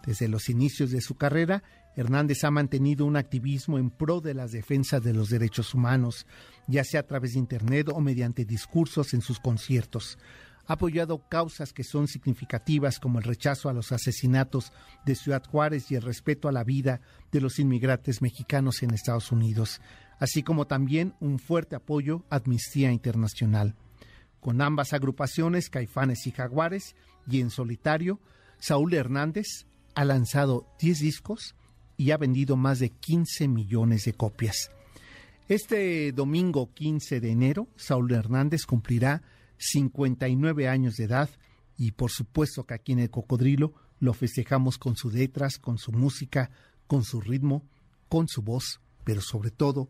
Desde 0.06 0.28
los 0.28 0.48
inicios 0.48 0.90
de 0.90 1.00
su 1.00 1.14
carrera, 1.14 1.62
Hernández 1.94 2.42
ha 2.44 2.50
mantenido 2.50 3.04
un 3.04 3.16
activismo 3.16 3.78
en 3.78 3.90
pro 3.90 4.20
de 4.20 4.34
las 4.34 4.52
defensas 4.52 5.02
de 5.02 5.12
los 5.12 5.28
derechos 5.28 5.74
humanos, 5.74 6.26
ya 6.66 6.84
sea 6.84 7.00
a 7.00 7.06
través 7.06 7.32
de 7.32 7.38
Internet 7.38 7.88
o 7.92 8.00
mediante 8.00 8.44
discursos 8.44 9.14
en 9.14 9.20
sus 9.20 9.38
conciertos. 9.38 10.18
Ha 10.66 10.74
apoyado 10.74 11.28
causas 11.28 11.72
que 11.72 11.84
son 11.84 12.06
significativas 12.08 12.98
como 12.98 13.18
el 13.18 13.24
rechazo 13.24 13.68
a 13.68 13.72
los 13.72 13.92
asesinatos 13.92 14.72
de 15.04 15.14
Ciudad 15.14 15.42
Juárez 15.44 15.90
y 15.90 15.96
el 15.96 16.02
respeto 16.02 16.48
a 16.48 16.52
la 16.52 16.64
vida 16.64 17.00
de 17.30 17.40
los 17.40 17.58
inmigrantes 17.58 18.22
mexicanos 18.22 18.82
en 18.82 18.94
Estados 18.94 19.32
Unidos, 19.32 19.80
así 20.18 20.42
como 20.42 20.66
también 20.66 21.14
un 21.20 21.38
fuerte 21.38 21.76
apoyo 21.76 22.24
a 22.30 22.36
Amnistía 22.36 22.92
Internacional. 22.92 23.74
Con 24.40 24.60
ambas 24.60 24.92
agrupaciones, 24.92 25.68
Caifanes 25.68 26.26
y 26.26 26.32
Jaguares, 26.32 26.96
y 27.28 27.40
en 27.40 27.50
solitario, 27.50 28.20
Saúl 28.58 28.94
Hernández 28.94 29.66
ha 29.94 30.04
lanzado 30.04 30.66
10 30.80 31.00
discos 31.00 31.54
y 31.96 32.10
ha 32.10 32.16
vendido 32.16 32.56
más 32.56 32.78
de 32.78 32.90
15 32.90 33.48
millones 33.48 34.04
de 34.04 34.14
copias. 34.14 34.70
Este 35.48 36.12
domingo 36.12 36.72
15 36.72 37.20
de 37.20 37.30
enero, 37.30 37.68
Saúl 37.76 38.12
Hernández 38.12 38.64
cumplirá 38.64 39.22
59 39.58 40.68
años 40.68 40.96
de 40.96 41.04
edad 41.04 41.30
y 41.76 41.92
por 41.92 42.10
supuesto 42.10 42.64
que 42.64 42.74
aquí 42.74 42.92
en 42.92 43.00
el 43.00 43.10
Cocodrilo 43.10 43.74
lo 44.00 44.14
festejamos 44.14 44.78
con 44.78 44.96
sus 44.96 45.12
letras, 45.12 45.58
con 45.58 45.78
su 45.78 45.92
música, 45.92 46.50
con 46.86 47.04
su 47.04 47.20
ritmo, 47.20 47.64
con 48.08 48.28
su 48.28 48.42
voz, 48.42 48.80
pero 49.04 49.20
sobre 49.20 49.50
todo 49.50 49.88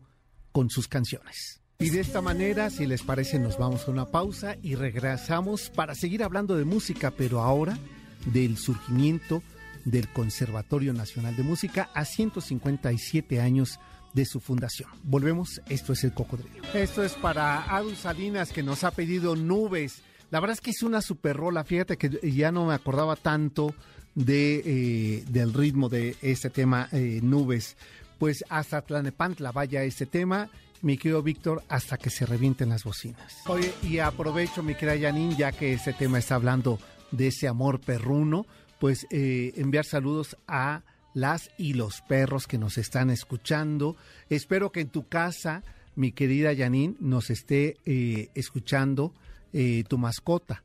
con 0.51 0.69
sus 0.69 0.87
canciones. 0.87 1.61
Y 1.79 1.89
de 1.89 1.99
esta 1.99 2.21
manera, 2.21 2.69
si 2.69 2.85
les 2.85 3.01
parece, 3.01 3.39
nos 3.39 3.57
vamos 3.57 3.87
a 3.87 3.91
una 3.91 4.05
pausa 4.05 4.55
y 4.61 4.75
regresamos 4.75 5.69
para 5.69 5.95
seguir 5.95 6.23
hablando 6.23 6.55
de 6.55 6.63
música, 6.63 7.11
pero 7.11 7.41
ahora 7.41 7.77
del 8.25 8.57
surgimiento 8.57 9.41
del 9.85 10.07
Conservatorio 10.09 10.93
Nacional 10.93 11.35
de 11.35 11.43
Música 11.43 11.89
a 11.93 12.05
157 12.05 13.41
años 13.41 13.79
de 14.13 14.25
su 14.25 14.39
fundación. 14.39 14.89
Volvemos, 15.03 15.61
esto 15.69 15.93
es 15.93 16.03
el 16.03 16.13
cocodrilo. 16.13 16.63
Esto 16.73 17.03
es 17.03 17.13
para 17.13 17.75
Adu 17.75 17.95
Salinas 17.95 18.51
que 18.51 18.63
nos 18.63 18.83
ha 18.83 18.91
pedido 18.91 19.35
nubes. 19.35 20.01
La 20.29 20.39
verdad 20.39 20.53
es 20.53 20.61
que 20.61 20.71
es 20.71 20.83
una 20.83 21.01
super 21.01 21.35
rola, 21.35 21.63
fíjate 21.63 21.97
que 21.97 22.31
ya 22.31 22.51
no 22.51 22.67
me 22.67 22.73
acordaba 22.73 23.15
tanto 23.15 23.73
de, 24.15 24.61
eh, 24.65 25.23
del 25.29 25.53
ritmo 25.53 25.89
de 25.89 26.15
este 26.21 26.49
tema, 26.49 26.89
eh, 26.91 27.19
nubes. 27.23 27.75
Pues 28.19 28.43
hasta 28.49 28.81
Tlanepantla 28.81 29.51
vaya 29.51 29.83
este 29.83 30.05
tema 30.05 30.49
mi 30.83 30.97
querido 30.97 31.23
Víctor, 31.23 31.63
hasta 31.69 31.97
que 31.97 32.09
se 32.09 32.25
revienten 32.25 32.69
las 32.69 32.83
bocinas. 32.83 33.37
Oye, 33.47 33.73
y 33.81 33.99
aprovecho, 33.99 34.61
mi 34.61 34.75
querida 34.75 35.07
Janine, 35.07 35.35
ya 35.35 35.51
que 35.53 35.73
este 35.73 35.93
tema 35.93 36.19
está 36.19 36.35
hablando 36.35 36.77
de 37.11 37.27
ese 37.27 37.47
amor 37.47 37.79
perruno, 37.79 38.45
pues 38.79 39.07
eh, 39.11 39.53
enviar 39.55 39.85
saludos 39.85 40.37
a 40.47 40.83
las 41.13 41.49
y 41.57 41.73
los 41.73 42.01
perros 42.01 42.47
que 42.47 42.57
nos 42.57 42.77
están 42.77 43.09
escuchando. 43.09 43.95
Espero 44.29 44.71
que 44.71 44.81
en 44.81 44.89
tu 44.89 45.07
casa, 45.07 45.63
mi 45.95 46.11
querida 46.11 46.55
Janine, 46.55 46.95
nos 46.99 47.29
esté 47.29 47.77
eh, 47.85 48.29
escuchando 48.35 49.13
eh, 49.53 49.83
tu 49.87 49.97
mascota. 49.97 50.63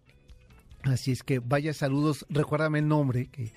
Así 0.83 1.13
es 1.13 1.23
que 1.23 1.39
vaya 1.39 1.75
saludos, 1.75 2.25
recuérdame 2.31 2.79
el 2.79 2.89
nombre 2.89 3.27
que 3.27 3.53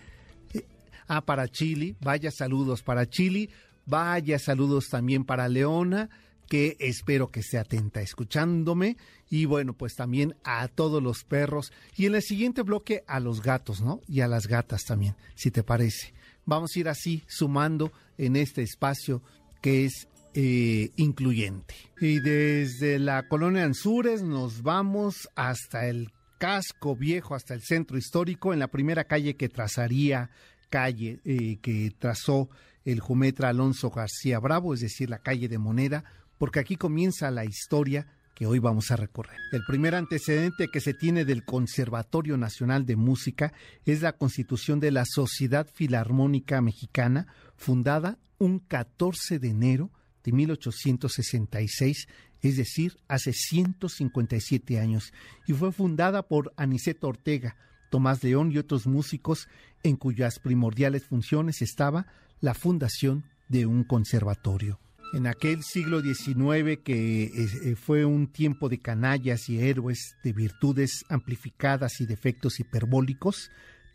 ah 1.07 1.21
para 1.21 1.47
Chili, 1.47 1.95
vaya 1.99 2.31
saludos 2.31 2.83
para 2.83 3.05
Chili, 3.05 3.49
vaya 3.85 4.39
saludos 4.39 4.87
también 4.89 5.23
para 5.25 5.47
Leona 5.47 6.09
que 6.51 6.75
espero 6.81 7.31
que 7.31 7.39
esté 7.39 7.57
atenta 7.57 8.01
escuchándome 8.01 8.97
y 9.29 9.45
bueno, 9.45 9.71
pues 9.71 9.95
también 9.95 10.35
a 10.43 10.67
todos 10.67 11.01
los 11.01 11.23
perros 11.23 11.71
y 11.95 12.07
en 12.07 12.15
el 12.15 12.21
siguiente 12.21 12.61
bloque 12.61 13.05
a 13.07 13.21
los 13.21 13.41
gatos, 13.41 13.79
¿no? 13.79 14.01
Y 14.05 14.19
a 14.19 14.27
las 14.27 14.47
gatas 14.47 14.83
también, 14.83 15.15
si 15.33 15.49
te 15.49 15.63
parece. 15.63 16.13
Vamos 16.45 16.71
a 16.75 16.79
ir 16.79 16.89
así 16.89 17.23
sumando 17.25 17.93
en 18.17 18.35
este 18.35 18.63
espacio 18.63 19.21
que 19.61 19.85
es 19.85 20.09
eh, 20.33 20.91
incluyente. 20.97 21.73
Y 22.01 22.19
desde 22.19 22.99
la 22.99 23.29
colonia 23.29 23.63
Anzures 23.63 24.21
nos 24.21 24.61
vamos 24.61 25.29
hasta 25.37 25.87
el 25.87 26.11
casco 26.37 26.97
viejo, 26.97 27.33
hasta 27.33 27.53
el 27.53 27.61
centro 27.61 27.97
histórico, 27.97 28.51
en 28.51 28.59
la 28.59 28.67
primera 28.67 29.05
calle 29.05 29.37
que 29.37 29.47
trazaría, 29.47 30.31
calle 30.69 31.21
eh, 31.23 31.59
que 31.61 31.93
trazó 31.97 32.49
el 32.83 32.99
jumetra 32.99 33.49
Alonso 33.49 33.89
García 33.89 34.39
Bravo, 34.39 34.73
es 34.73 34.81
decir, 34.81 35.09
la 35.09 35.19
calle 35.19 35.47
de 35.47 35.57
Moneda, 35.57 36.03
porque 36.41 36.59
aquí 36.59 36.75
comienza 36.75 37.29
la 37.29 37.45
historia 37.45 38.07
que 38.33 38.47
hoy 38.47 38.57
vamos 38.57 38.89
a 38.89 38.95
recorrer. 38.95 39.37
El 39.51 39.63
primer 39.63 39.93
antecedente 39.93 40.69
que 40.69 40.81
se 40.81 40.95
tiene 40.95 41.23
del 41.23 41.45
Conservatorio 41.45 42.35
Nacional 42.35 42.87
de 42.87 42.95
Música 42.95 43.53
es 43.85 44.01
la 44.01 44.13
constitución 44.13 44.79
de 44.79 44.89
la 44.89 45.05
Sociedad 45.05 45.67
Filarmónica 45.71 46.59
Mexicana, 46.59 47.27
fundada 47.57 48.17
un 48.39 48.57
14 48.57 49.37
de 49.37 49.49
enero 49.49 49.91
de 50.23 50.31
1866, 50.31 52.07
es 52.41 52.57
decir, 52.57 52.97
hace 53.07 53.33
157 53.33 54.79
años, 54.79 55.13
y 55.45 55.53
fue 55.53 55.71
fundada 55.71 56.27
por 56.27 56.53
Aniceto 56.57 57.07
Ortega, 57.07 57.55
Tomás 57.91 58.23
León 58.23 58.51
y 58.51 58.57
otros 58.57 58.87
músicos, 58.87 59.47
en 59.83 59.95
cuyas 59.95 60.39
primordiales 60.39 61.05
funciones 61.05 61.61
estaba 61.61 62.07
la 62.39 62.55
fundación 62.55 63.25
de 63.47 63.67
un 63.67 63.83
conservatorio. 63.83 64.79
En 65.13 65.27
aquel 65.27 65.63
siglo 65.63 66.01
XIX 66.01 66.79
que 66.83 67.23
eh, 67.23 67.75
fue 67.75 68.05
un 68.05 68.27
tiempo 68.27 68.69
de 68.69 68.79
canallas 68.79 69.49
y 69.49 69.59
héroes, 69.59 70.15
de 70.23 70.31
virtudes 70.31 71.03
amplificadas 71.09 71.99
y 71.99 72.05
defectos 72.05 72.59
hiperbólicos, 72.61 73.51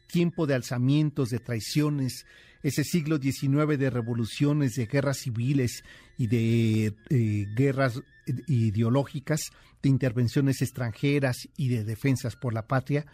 tiempo 0.09 0.47
de 0.47 0.55
alzamientos, 0.55 1.31
de 1.31 1.39
traiciones, 1.39 2.27
ese 2.63 2.85
siglo 2.85 3.19
XIX 3.19 3.79
de 3.79 3.91
revoluciones, 3.91 4.75
de 4.75 4.87
guerras 4.87 5.19
civiles 5.19 5.85
y 6.19 6.27
de 6.27 6.95
eh, 7.11 7.47
guerras 7.55 8.03
ideológicas, 8.47 9.53
de 9.83 9.89
intervenciones 9.89 10.61
extranjeras 10.63 11.49
y 11.57 11.69
de 11.69 11.85
defensas 11.85 12.37
por 12.37 12.53
la 12.53 12.67
patria, 12.67 13.07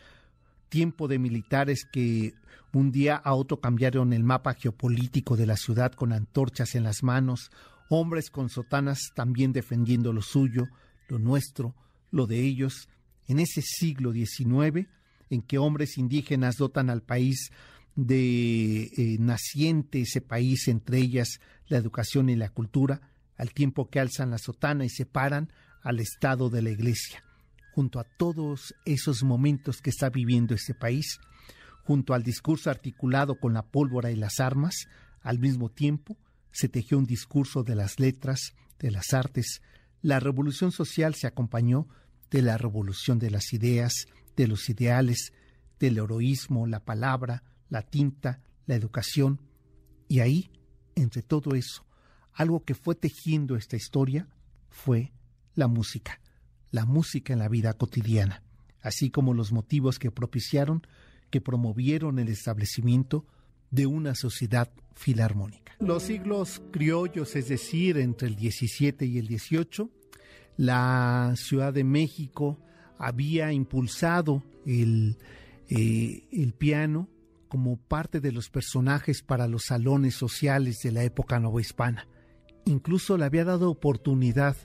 tiempo 0.68 1.06
de 1.06 1.18
militares 1.18 1.85
que 1.85 2.35
un 2.73 2.90
día 2.90 3.16
a 3.16 3.35
otro 3.35 3.61
cambiaron 3.61 4.12
el 4.12 4.25
mapa 4.25 4.54
geopolítico 4.54 5.37
de 5.37 5.47
la 5.47 5.56
ciudad 5.56 5.92
con 5.92 6.12
antorchas 6.12 6.75
en 6.75 6.85
las 6.85 7.02
manos, 7.02 7.50
hombres 7.92 8.30
con 8.30 8.49
sotanas 8.49 9.12
también 9.14 9.52
defendiendo 9.52 10.12
lo 10.12 10.22
suyo, 10.22 10.68
lo 11.08 11.18
nuestro, 11.18 11.75
lo 12.11 12.26
de 12.26 12.40
ellos, 12.40 12.88
en 13.28 13.38
ese 13.38 13.62
siglo 13.62 14.12
XIX 14.12 14.88
en 15.30 15.42
que 15.42 15.58
hombres 15.58 15.96
indígenas 15.96 16.56
dotan 16.56 16.90
al 16.90 17.02
país 17.02 17.50
de 17.94 18.84
eh, 18.84 19.16
naciente 19.18 20.02
ese 20.02 20.20
país, 20.20 20.68
entre 20.68 20.99
ellas 20.99 21.40
la 21.68 21.78
educación 21.78 22.28
y 22.28 22.37
la 22.37 22.50
cultura, 22.50 23.00
al 23.37 23.52
tiempo 23.52 23.88
que 23.88 24.00
alzan 24.00 24.30
la 24.30 24.38
sotana 24.38 24.84
y 24.84 24.88
separan 24.88 25.52
al 25.82 26.00
Estado 26.00 26.50
de 26.50 26.62
la 26.62 26.70
Iglesia. 26.70 27.25
Junto 27.75 27.99
a 27.99 28.04
todos 28.04 28.75
esos 28.84 29.22
momentos 29.22 29.80
que 29.80 29.90
está 29.90 30.11
viviendo 30.11 30.54
este 30.54 30.75
país, 30.75 31.18
junto 31.84 32.12
al 32.12 32.22
discurso 32.22 32.70
articulado 32.70 33.38
con 33.40 33.54
la 33.54 33.62
pólvora 33.62 34.11
y 34.11 34.16
las 34.16 34.38
armas, 34.38 34.87
al 35.22 35.38
mismo 35.38 35.70
tiempo 35.70 36.18
se 36.52 36.68
tejió 36.68 36.99
un 36.99 37.06
discurso 37.06 37.62
de 37.62 37.75
las 37.75 37.99
letras, 37.99 38.54
de 38.78 38.90
las 38.90 39.12
artes. 39.12 39.62
La 40.00 40.21
revolución 40.21 40.73
social 40.73 41.14
se 41.14 41.26
acompañó 41.26 41.88
de 42.30 42.42
la 42.42 42.59
revolución 42.59 43.18
de 43.18 43.30
las 43.30 43.52
ideas, 43.52 44.06
de 44.37 44.47
los 44.47 44.68
ideales, 44.68 45.32
del 45.80 45.99
heroísmo, 45.99 46.66
la 46.66 46.85
palabra, 46.85 47.42
la 47.68 47.82
tinta, 47.82 48.40
la 48.66 48.75
educación. 48.75 49.40
Y 50.09 50.21
ahí, 50.21 50.50
entre 50.94 51.23
todo 51.23 51.54
eso, 51.54 51.85
algo 52.32 52.64
que 52.64 52.75
fue 52.75 52.94
tejiendo 52.94 53.56
esta 53.56 53.76
historia 53.76 54.28
fue 54.68 55.12
la 55.54 55.66
música 55.66 56.21
la 56.73 56.87
música 56.87 57.32
en 57.32 57.38
la 57.38 57.49
vida 57.49 57.75
cotidiana, 57.75 58.42
así 58.80 59.11
como 59.11 59.35
los 59.35 59.52
motivos 59.52 60.00
que 60.00 60.11
propiciaron, 60.11 60.85
que 61.30 61.40
promovieron 61.40 62.18
el 62.18 62.28
establecimiento 62.28 63.26
de 63.72 63.86
una 63.86 64.14
sociedad 64.14 64.70
filarmónica. 64.94 65.72
Los 65.80 66.04
siglos 66.04 66.62
criollos, 66.70 67.34
es 67.34 67.48
decir, 67.48 67.98
entre 67.98 68.28
el 68.28 68.36
17 68.36 69.04
y 69.04 69.18
el 69.18 69.26
18, 69.26 69.90
la 70.56 71.32
Ciudad 71.36 71.72
de 71.72 71.82
México 71.82 72.58
había 72.98 73.52
impulsado 73.52 74.44
el, 74.64 75.18
eh, 75.68 76.28
el 76.30 76.52
piano 76.52 77.08
como 77.48 77.76
parte 77.76 78.20
de 78.20 78.30
los 78.30 78.48
personajes 78.48 79.22
para 79.22 79.48
los 79.48 79.64
salones 79.64 80.14
sociales 80.14 80.78
de 80.85 80.92
la 80.92 81.02
época 81.02 81.40
novohispana. 81.40 82.06
Incluso 82.64 83.18
le 83.18 83.24
había 83.24 83.44
dado 83.44 83.70
oportunidad 83.70 84.56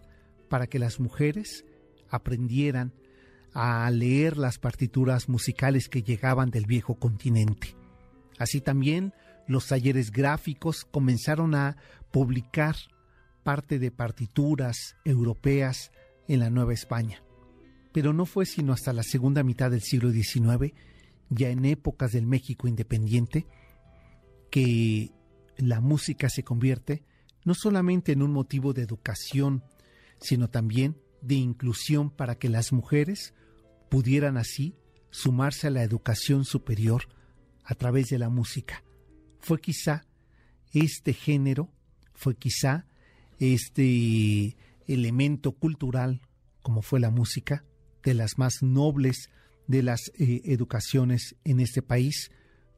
para 0.50 0.68
que 0.68 0.80
las 0.80 1.00
mujeres 1.00 1.66
aprendieran 2.10 2.94
a 3.54 3.90
leer 3.90 4.38
las 4.38 4.60
partituras 4.60 5.30
musicales 5.30 5.90
que 5.90 6.04
llegaban 6.04 6.52
del 6.52 6.66
viejo 6.66 6.96
continente. 6.96 7.76
Así 8.38 8.62
también 8.62 9.14
los 9.48 9.68
talleres 9.68 10.12
gráficos 10.12 10.86
comenzaron 10.86 11.56
a 11.56 11.78
publicar 12.12 12.76
parte 13.44 13.80
de 13.80 13.92
partituras 13.92 14.98
europeas 15.06 15.92
en 16.28 16.42
la 16.42 16.50
Nueva 16.50 16.74
España. 16.74 17.24
Pero 17.94 18.14
no 18.14 18.26
fue 18.26 18.46
sino 18.46 18.74
hasta 18.74 18.94
la 18.94 19.04
segunda 19.04 19.44
mitad 19.44 19.72
del 19.72 19.82
siglo 19.82 20.12
XIX, 20.12 20.74
ya 21.30 21.50
en 21.50 21.66
épocas 21.66 22.12
del 22.12 22.28
México 22.28 22.68
independiente, 22.68 23.48
que 24.52 25.12
la 25.58 25.80
música 25.82 26.30
se 26.30 26.44
convierte 26.44 27.04
no 27.44 27.54
solamente 27.54 28.12
en 28.12 28.22
un 28.22 28.32
motivo 28.32 28.74
de 28.74 28.82
educación, 28.82 29.64
sino 30.20 30.50
también 30.50 30.98
de 31.22 31.36
inclusión 31.36 32.10
para 32.10 32.36
que 32.36 32.50
las 32.50 32.74
mujeres 32.74 33.34
pudieran 33.90 34.38
así 34.38 34.76
sumarse 35.10 35.68
a 35.68 35.72
la 35.72 35.84
educación 35.84 36.44
superior 36.44 37.04
a 37.68 37.76
través 37.76 38.08
de 38.08 38.18
la 38.18 38.30
música. 38.30 38.84
Fue 39.40 39.60
quizá 39.60 40.06
este 40.72 41.14
género, 41.14 41.70
fue 42.14 42.36
quizá 42.36 42.86
este 43.40 44.56
elemento 44.88 45.52
cultural, 45.52 46.22
como 46.62 46.82
fue 46.82 47.00
la 47.00 47.12
música, 47.12 47.66
de 48.04 48.14
las 48.14 48.38
más 48.38 48.64
nobles 48.64 49.30
de 49.68 49.84
las 49.84 50.12
eh, 50.18 50.42
educaciones 50.46 51.36
en 51.44 51.60
este 51.60 51.82
país, 51.82 52.32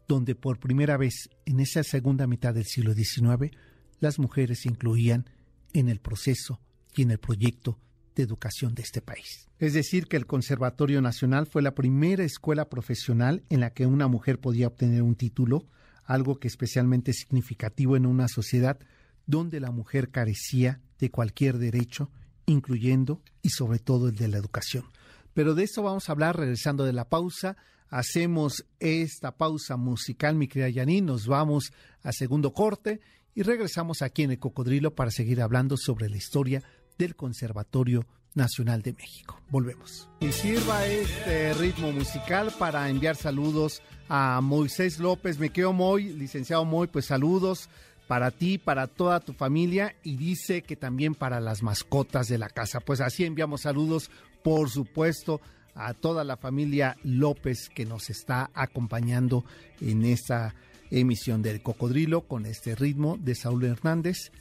donde 0.08 0.34
por 0.34 0.60
primera 0.60 0.98
vez 0.98 1.30
en 1.46 1.60
esa 1.60 1.84
segunda 1.84 2.26
mitad 2.26 2.56
del 2.56 2.66
siglo 2.66 2.96
XIX 2.96 3.56
las 4.00 4.18
mujeres 4.18 4.62
se 4.62 4.70
incluían 4.70 5.30
en 5.74 5.88
el 5.88 6.00
proceso 6.00 6.60
y 6.96 7.04
en 7.04 7.12
el 7.12 7.20
proyecto 7.20 7.78
de 8.16 8.24
educación 8.24 8.76
de 8.76 8.84
este 8.84 9.02
país. 9.02 9.50
Es 9.60 9.74
decir, 9.74 10.08
que 10.08 10.18
el 10.18 10.26
Conservatorio 10.26 11.02
Nacional 11.02 11.46
fue 11.46 11.62
la 11.62 11.76
primera 11.76 12.24
escuela 12.24 12.70
profesional 12.70 13.44
en 13.50 13.60
la 13.60 13.72
que 13.72 13.86
una 13.86 14.08
mujer 14.08 14.40
podía 14.40 14.68
obtener 14.68 15.02
un 15.02 15.16
título, 15.16 15.68
algo 16.06 16.40
que 16.40 16.48
especialmente 16.48 17.14
significativo 17.14 17.96
en 17.96 18.06
una 18.06 18.28
sociedad 18.28 18.80
donde 19.26 19.60
la 19.60 19.72
mujer 19.72 20.10
carecía 20.10 20.82
de 20.98 21.12
cualquier 21.12 21.58
derecho, 21.58 22.10
incluyendo 22.46 23.22
y 23.42 23.50
sobre 23.50 23.80
todo 23.80 24.10
el 24.10 24.16
de 24.16 24.28
la 24.28 24.38
educación. 24.38 24.86
Pero 25.34 25.54
de 25.54 25.64
eso 25.64 25.84
vamos 25.84 26.10
a 26.10 26.14
hablar 26.14 26.38
regresando 26.38 26.84
de 26.84 26.94
la 26.94 27.10
pausa. 27.10 27.56
Hacemos 27.90 28.66
esta 28.80 29.38
pausa 29.38 29.78
musical, 29.78 30.36
mi 30.36 30.48
querida 30.48 30.70
Yaní, 30.70 31.02
nos 31.02 31.28
vamos 31.28 31.72
a 32.02 32.12
segundo 32.12 32.54
corte 32.54 33.02
y 33.36 33.44
regresamos 33.44 34.02
aquí 34.02 34.24
en 34.24 34.32
el 34.32 34.40
Cocodrilo 34.40 34.96
para 34.96 35.12
seguir 35.12 35.42
hablando 35.42 35.78
sobre 35.78 36.10
la 36.10 36.18
historia 36.18 36.64
del 37.00 37.16
Conservatorio 37.16 38.06
Nacional 38.36 38.84
de 38.84 38.94
México. 38.94 39.42
Volvemos. 39.50 40.08
Y 40.20 40.32
sirva 40.32 40.86
este 40.86 41.56
ritmo 41.56 41.92
musical 41.92 42.54
para 42.60 42.88
enviar 42.90 43.16
saludos 43.16 43.82
a 44.08 44.40
Moisés 44.42 45.00
López. 45.00 45.40
Me 45.40 45.50
quedo 45.50 45.74
Moy, 45.74 46.14
licenciado 46.14 46.64
Moy, 46.66 46.88
pues 46.88 47.06
saludos 47.06 47.70
para 48.08 48.32
ti, 48.32 48.58
para 48.58 48.88
toda 48.88 49.20
tu 49.20 49.34
familia 49.34 49.96
y 50.04 50.18
dice 50.18 50.62
que 50.62 50.76
también 50.76 51.16
para 51.16 51.40
las 51.40 51.64
mascotas 51.64 52.28
de 52.28 52.38
la 52.38 52.50
casa. 52.50 52.80
Pues 52.80 53.02
así 53.02 53.24
enviamos 53.24 53.62
saludos, 53.62 54.12
por 54.44 54.70
supuesto, 54.70 55.42
a 55.76 55.94
toda 55.94 56.24
la 56.24 56.36
familia 56.36 56.98
López 57.04 57.70
que 57.70 57.86
nos 57.86 58.10
está 58.10 58.52
acompañando 58.54 59.46
en 59.80 60.06
esta 60.06 60.54
emisión 60.92 61.42
del 61.42 61.62
Cocodrilo 61.62 62.22
con 62.22 62.46
este 62.46 62.76
ritmo 62.76 63.18
de 63.18 63.36
Saúl 63.36 63.66
Hernández, 63.66 64.32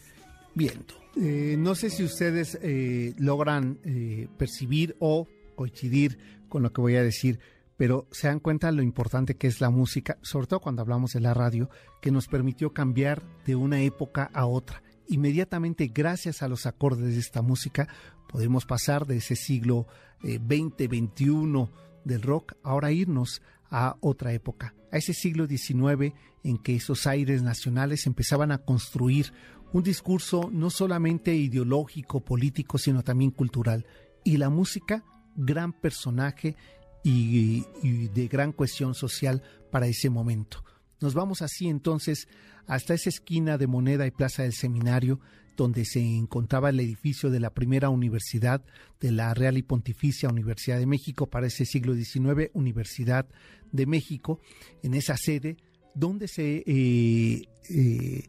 Viento. 0.55 0.95
Eh, 1.17 1.57
no 1.59 1.75
sé 1.75 1.91
si 1.91 2.05
ustedes 2.05 2.59
eh, 2.63 3.15
logran 3.19 3.79
eh, 3.85 4.29
percibir 4.37 4.97
o 5.01 5.27
coincidir 5.55 6.19
con 6.49 6.63
lo 6.63 6.73
que 6.73 6.81
voy 6.81 6.97
a 6.97 7.03
decir, 7.03 7.41
pero 7.77 8.07
se 8.13 8.29
dan 8.29 8.41
cuenta 8.41 8.71
lo 8.73 8.83
importante 8.83 9.37
que 9.37 9.47
es 9.47 9.61
la 9.61 9.71
música, 9.71 10.19
sobre 10.23 10.47
todo 10.47 10.61
cuando 10.61 10.83
hablamos 10.83 11.13
de 11.13 11.21
la 11.21 11.35
radio, 11.35 11.69
que 12.01 12.11
nos 12.11 12.29
permitió 12.29 12.73
cambiar 12.73 13.23
de 13.47 13.57
una 13.57 13.81
época 13.81 14.31
a 14.33 14.47
otra. 14.47 14.83
Inmediatamente, 15.09 15.91
gracias 15.93 16.43
a 16.43 16.49
los 16.49 16.67
acordes 16.67 17.15
de 17.15 17.21
esta 17.21 17.43
música, 17.43 17.89
podemos 18.29 18.67
pasar 18.67 19.07
de 19.07 19.17
ese 19.17 19.37
siglo 19.37 19.87
XX, 20.23 20.89
XXI 20.89 21.69
del 22.05 22.23
rock, 22.23 22.55
ahora 22.63 22.93
irnos 22.93 23.43
a 23.71 23.97
otra 24.01 24.33
época, 24.33 24.75
a 24.93 24.97
ese 24.99 25.15
siglo 25.15 25.47
XIX 25.47 26.15
en 26.45 26.59
que 26.59 26.77
esos 26.77 27.07
aires 27.07 27.43
nacionales 27.43 28.07
empezaban 28.07 28.53
a 28.53 28.59
construir 28.59 29.33
un 29.73 29.83
discurso 29.83 30.51
no 30.53 30.71
solamente 30.71 31.35
ideológico, 31.35 32.25
político, 32.25 32.79
sino 32.79 33.03
también 33.03 33.31
cultural. 33.31 33.87
Y 34.25 34.37
la 34.37 34.51
música, 34.51 35.05
gran 35.37 35.73
personaje 35.73 36.57
y, 37.05 38.09
de 38.09 38.29
gran 38.29 38.53
cuestión 38.53 38.95
social 38.95 39.43
para 39.71 39.87
ese 39.87 40.11
momento. 40.11 40.65
Nos 41.01 41.15
vamos 41.15 41.43
así 41.43 41.69
entonces 41.69 42.29
hasta 42.67 42.95
esa 42.95 43.09
esquina 43.09 43.57
de 43.57 43.67
Moneda 43.67 44.07
y 44.07 44.11
Plaza 44.11 44.43
del 44.43 44.53
Seminario, 44.53 45.21
donde 45.57 45.85
se 45.85 46.01
encontraba 46.01 46.71
el 46.71 46.81
edificio 46.81 47.31
de 47.31 47.41
la 47.41 47.51
primera 47.51 47.89
universidad 47.89 48.65
de 49.01 49.13
la 49.13 49.33
Real 49.35 49.59
y 49.59 49.63
Pontificia 49.63 50.29
Universidad 50.29 50.79
de 50.79 50.87
México 50.87 51.29
para 51.29 51.47
ese 51.47 51.65
siglo 51.65 51.95
XIX, 51.95 52.51
Universidad 52.53 53.27
de 53.73 53.87
México, 53.87 54.41
en 54.83 54.95
esa 54.95 55.17
sede 55.17 55.57
donde 55.95 56.29
se, 56.29 56.63
eh, 56.67 57.49
eh, 57.71 58.29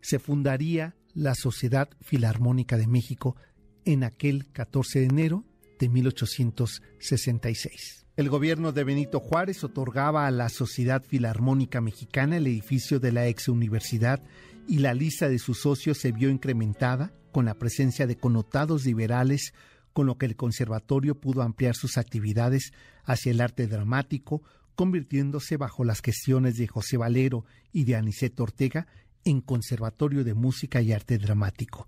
se 0.00 0.18
fundaría 0.18 0.94
la 1.14 1.34
Sociedad 1.34 1.88
Filarmónica 2.00 2.76
de 2.76 2.86
México 2.86 3.36
en 3.84 4.04
aquel 4.04 4.50
14 4.52 5.00
de 5.00 5.06
enero 5.06 5.44
de 5.78 5.88
1866. 5.88 8.06
El 8.16 8.28
gobierno 8.28 8.72
de 8.72 8.84
Benito 8.84 9.20
Juárez 9.20 9.62
otorgaba 9.62 10.26
a 10.26 10.30
la 10.30 10.48
Sociedad 10.48 11.02
Filarmónica 11.02 11.80
Mexicana 11.80 12.36
el 12.36 12.48
edificio 12.48 12.98
de 12.98 13.12
la 13.12 13.28
ex 13.28 13.48
universidad 13.48 14.22
y 14.66 14.78
la 14.78 14.92
lista 14.92 15.28
de 15.28 15.38
sus 15.38 15.60
socios 15.60 15.98
se 15.98 16.12
vio 16.12 16.28
incrementada 16.28 17.12
con 17.32 17.44
la 17.44 17.54
presencia 17.54 18.06
de 18.06 18.16
connotados 18.16 18.84
liberales, 18.84 19.54
con 19.92 20.06
lo 20.06 20.18
que 20.18 20.26
el 20.26 20.36
conservatorio 20.36 21.20
pudo 21.20 21.42
ampliar 21.42 21.74
sus 21.74 21.96
actividades 21.96 22.72
hacia 23.04 23.30
el 23.30 23.40
arte 23.40 23.66
dramático, 23.66 24.42
convirtiéndose 24.74 25.56
bajo 25.56 25.84
las 25.84 26.00
gestiones 26.00 26.56
de 26.56 26.66
José 26.66 26.96
Valero 26.96 27.44
y 27.72 27.84
de 27.84 27.96
Aniceto 27.96 28.42
Ortega 28.42 28.86
en 29.28 29.40
Conservatorio 29.42 30.24
de 30.24 30.34
Música 30.34 30.80
y 30.80 30.92
Arte 30.92 31.18
Dramático. 31.18 31.86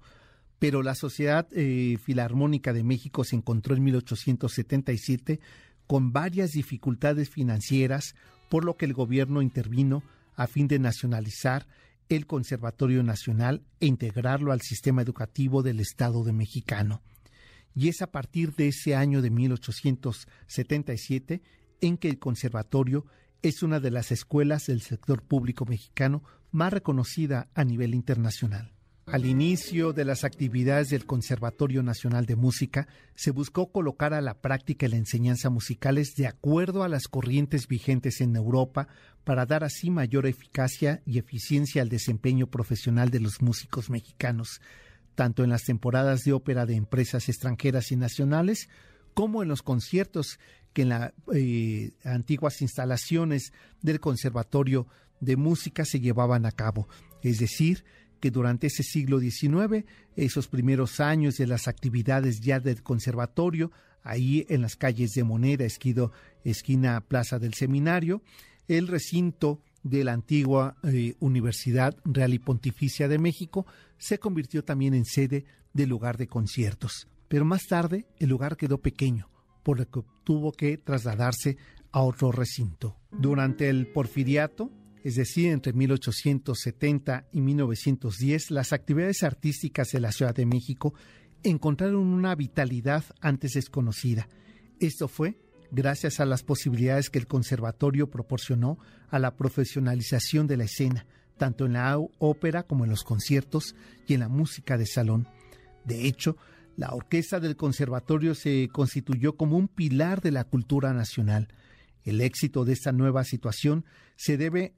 Pero 0.58 0.82
la 0.82 0.94
Sociedad 0.94 1.48
eh, 1.52 1.96
Filarmónica 2.02 2.74
de 2.74 2.84
México 2.84 3.24
se 3.24 3.36
encontró 3.36 3.74
en 3.74 3.82
1877 3.84 5.40
con 5.86 6.12
varias 6.12 6.52
dificultades 6.52 7.30
financieras, 7.30 8.14
por 8.50 8.66
lo 8.66 8.76
que 8.76 8.84
el 8.84 8.92
gobierno 8.92 9.40
intervino 9.40 10.02
a 10.36 10.46
fin 10.46 10.68
de 10.68 10.78
nacionalizar 10.78 11.66
el 12.10 12.26
Conservatorio 12.26 13.02
Nacional 13.02 13.62
e 13.80 13.86
integrarlo 13.86 14.52
al 14.52 14.60
sistema 14.60 15.00
educativo 15.00 15.62
del 15.62 15.80
Estado 15.80 16.24
de 16.24 16.32
Mexicano. 16.32 17.00
Y 17.74 17.88
es 17.88 18.02
a 18.02 18.10
partir 18.10 18.54
de 18.54 18.68
ese 18.68 18.94
año 18.94 19.22
de 19.22 19.30
1877 19.30 21.40
en 21.80 21.96
que 21.96 22.08
el 22.08 22.18
conservatorio 22.18 23.06
es 23.42 23.62
una 23.62 23.80
de 23.80 23.90
las 23.90 24.12
escuelas 24.12 24.66
del 24.66 24.82
sector 24.82 25.22
público 25.22 25.64
mexicano 25.64 26.22
más 26.50 26.72
reconocida 26.72 27.48
a 27.54 27.64
nivel 27.64 27.94
internacional. 27.94 28.72
Al 29.06 29.26
inicio 29.26 29.92
de 29.92 30.04
las 30.04 30.22
actividades 30.22 30.90
del 30.90 31.04
Conservatorio 31.04 31.82
Nacional 31.82 32.26
de 32.26 32.36
Música, 32.36 32.86
se 33.16 33.32
buscó 33.32 33.72
colocar 33.72 34.14
a 34.14 34.20
la 34.20 34.34
práctica 34.40 34.86
la 34.86 34.96
enseñanza 34.96 35.50
musicales 35.50 36.14
de 36.14 36.28
acuerdo 36.28 36.84
a 36.84 36.88
las 36.88 37.08
corrientes 37.08 37.66
vigentes 37.66 38.20
en 38.20 38.36
Europa 38.36 38.86
para 39.24 39.46
dar 39.46 39.64
así 39.64 39.90
mayor 39.90 40.26
eficacia 40.26 41.02
y 41.06 41.18
eficiencia 41.18 41.82
al 41.82 41.88
desempeño 41.88 42.46
profesional 42.46 43.10
de 43.10 43.18
los 43.18 43.42
músicos 43.42 43.90
mexicanos, 43.90 44.60
tanto 45.16 45.42
en 45.42 45.50
las 45.50 45.64
temporadas 45.64 46.20
de 46.20 46.32
ópera 46.32 46.64
de 46.64 46.76
empresas 46.76 47.28
extranjeras 47.28 47.90
y 47.90 47.96
nacionales, 47.96 48.68
como 49.12 49.42
en 49.42 49.48
los 49.48 49.62
conciertos 49.62 50.38
que 50.72 50.82
en 50.82 50.90
las 50.90 51.12
eh, 51.34 51.90
antiguas 52.04 52.62
instalaciones 52.62 53.52
del 53.82 53.98
Conservatorio 53.98 54.86
de 55.20 55.36
Música 55.36 55.84
se 55.84 56.00
llevaban 56.00 56.46
a 56.46 56.52
cabo, 56.52 56.88
es 57.22 57.38
decir, 57.38 57.84
que 58.20 58.30
durante 58.30 58.66
ese 58.66 58.82
siglo 58.82 59.18
XIX, 59.18 59.84
esos 60.14 60.48
primeros 60.48 61.00
años 61.00 61.36
de 61.36 61.46
las 61.46 61.68
actividades 61.68 62.40
ya 62.40 62.60
del 62.60 62.82
conservatorio, 62.82 63.72
ahí 64.02 64.46
en 64.48 64.62
las 64.62 64.76
calles 64.76 65.12
de 65.12 65.24
Moneda, 65.24 65.64
Esquido, 65.64 66.12
esquina 66.44 67.00
Plaza 67.00 67.38
del 67.38 67.54
Seminario, 67.54 68.22
el 68.68 68.88
recinto 68.88 69.62
de 69.82 70.04
la 70.04 70.12
antigua 70.12 70.76
eh, 70.84 71.14
Universidad 71.20 71.96
Real 72.04 72.34
y 72.34 72.38
Pontificia 72.38 73.08
de 73.08 73.18
México 73.18 73.66
se 73.96 74.18
convirtió 74.18 74.62
también 74.62 74.94
en 74.94 75.06
sede 75.06 75.44
de 75.72 75.86
lugar 75.86 76.18
de 76.18 76.26
conciertos. 76.26 77.08
Pero 77.28 77.44
más 77.44 77.66
tarde 77.66 78.06
el 78.18 78.28
lugar 78.28 78.56
quedó 78.56 78.78
pequeño, 78.78 79.30
por 79.62 79.78
lo 79.78 79.88
que 79.88 80.02
tuvo 80.24 80.52
que 80.52 80.76
trasladarse 80.78 81.56
a 81.92 82.02
otro 82.02 82.32
recinto. 82.32 82.96
Durante 83.10 83.68
el 83.68 83.86
porfiriato, 83.86 84.70
es 85.02 85.16
decir, 85.16 85.50
entre 85.50 85.72
1870 85.72 87.28
y 87.32 87.40
1910, 87.40 88.50
las 88.50 88.72
actividades 88.72 89.22
artísticas 89.22 89.88
de 89.92 90.00
la 90.00 90.12
Ciudad 90.12 90.34
de 90.34 90.46
México 90.46 90.94
encontraron 91.42 92.06
una 92.06 92.34
vitalidad 92.34 93.04
antes 93.20 93.52
desconocida. 93.52 94.28
Esto 94.78 95.08
fue 95.08 95.38
gracias 95.70 96.20
a 96.20 96.26
las 96.26 96.42
posibilidades 96.42 97.10
que 97.10 97.18
el 97.18 97.26
conservatorio 97.26 98.10
proporcionó 98.10 98.78
a 99.08 99.18
la 99.18 99.36
profesionalización 99.36 100.46
de 100.46 100.56
la 100.56 100.64
escena, 100.64 101.06
tanto 101.38 101.66
en 101.66 101.74
la 101.74 101.98
ópera 102.18 102.64
como 102.64 102.84
en 102.84 102.90
los 102.90 103.04
conciertos 103.04 103.74
y 104.06 104.14
en 104.14 104.20
la 104.20 104.28
música 104.28 104.76
de 104.76 104.86
salón. 104.86 105.28
De 105.84 106.06
hecho, 106.06 106.36
la 106.76 106.90
orquesta 106.90 107.40
del 107.40 107.56
conservatorio 107.56 108.34
se 108.34 108.68
constituyó 108.72 109.36
como 109.36 109.56
un 109.56 109.68
pilar 109.68 110.20
de 110.20 110.32
la 110.32 110.44
cultura 110.44 110.92
nacional. 110.92 111.48
El 112.04 112.20
éxito 112.20 112.64
de 112.64 112.72
esta 112.72 112.92
nueva 112.92 113.24
situación 113.24 113.84
se 114.16 114.36
debe 114.36 114.74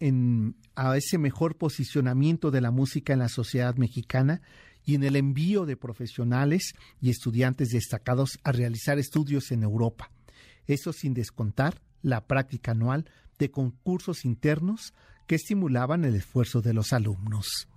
a 0.74 0.96
ese 0.96 1.18
mejor 1.18 1.56
posicionamiento 1.56 2.50
de 2.50 2.60
la 2.60 2.70
música 2.70 3.12
en 3.12 3.20
la 3.20 3.28
sociedad 3.28 3.76
mexicana 3.76 4.40
y 4.84 4.94
en 4.94 5.04
el 5.04 5.16
envío 5.16 5.64
de 5.66 5.76
profesionales 5.76 6.74
y 7.00 7.10
estudiantes 7.10 7.68
destacados 7.68 8.38
a 8.42 8.52
realizar 8.52 8.98
estudios 8.98 9.52
en 9.52 9.62
Europa. 9.62 10.10
Eso 10.66 10.92
sin 10.92 11.14
descontar 11.14 11.80
la 12.02 12.26
práctica 12.26 12.72
anual 12.72 13.08
de 13.38 13.50
concursos 13.50 14.24
internos 14.24 14.92
que 15.26 15.36
estimulaban 15.36 16.04
el 16.04 16.16
esfuerzo 16.16 16.60
de 16.60 16.74
los 16.74 16.92
alumnos. 16.92 17.68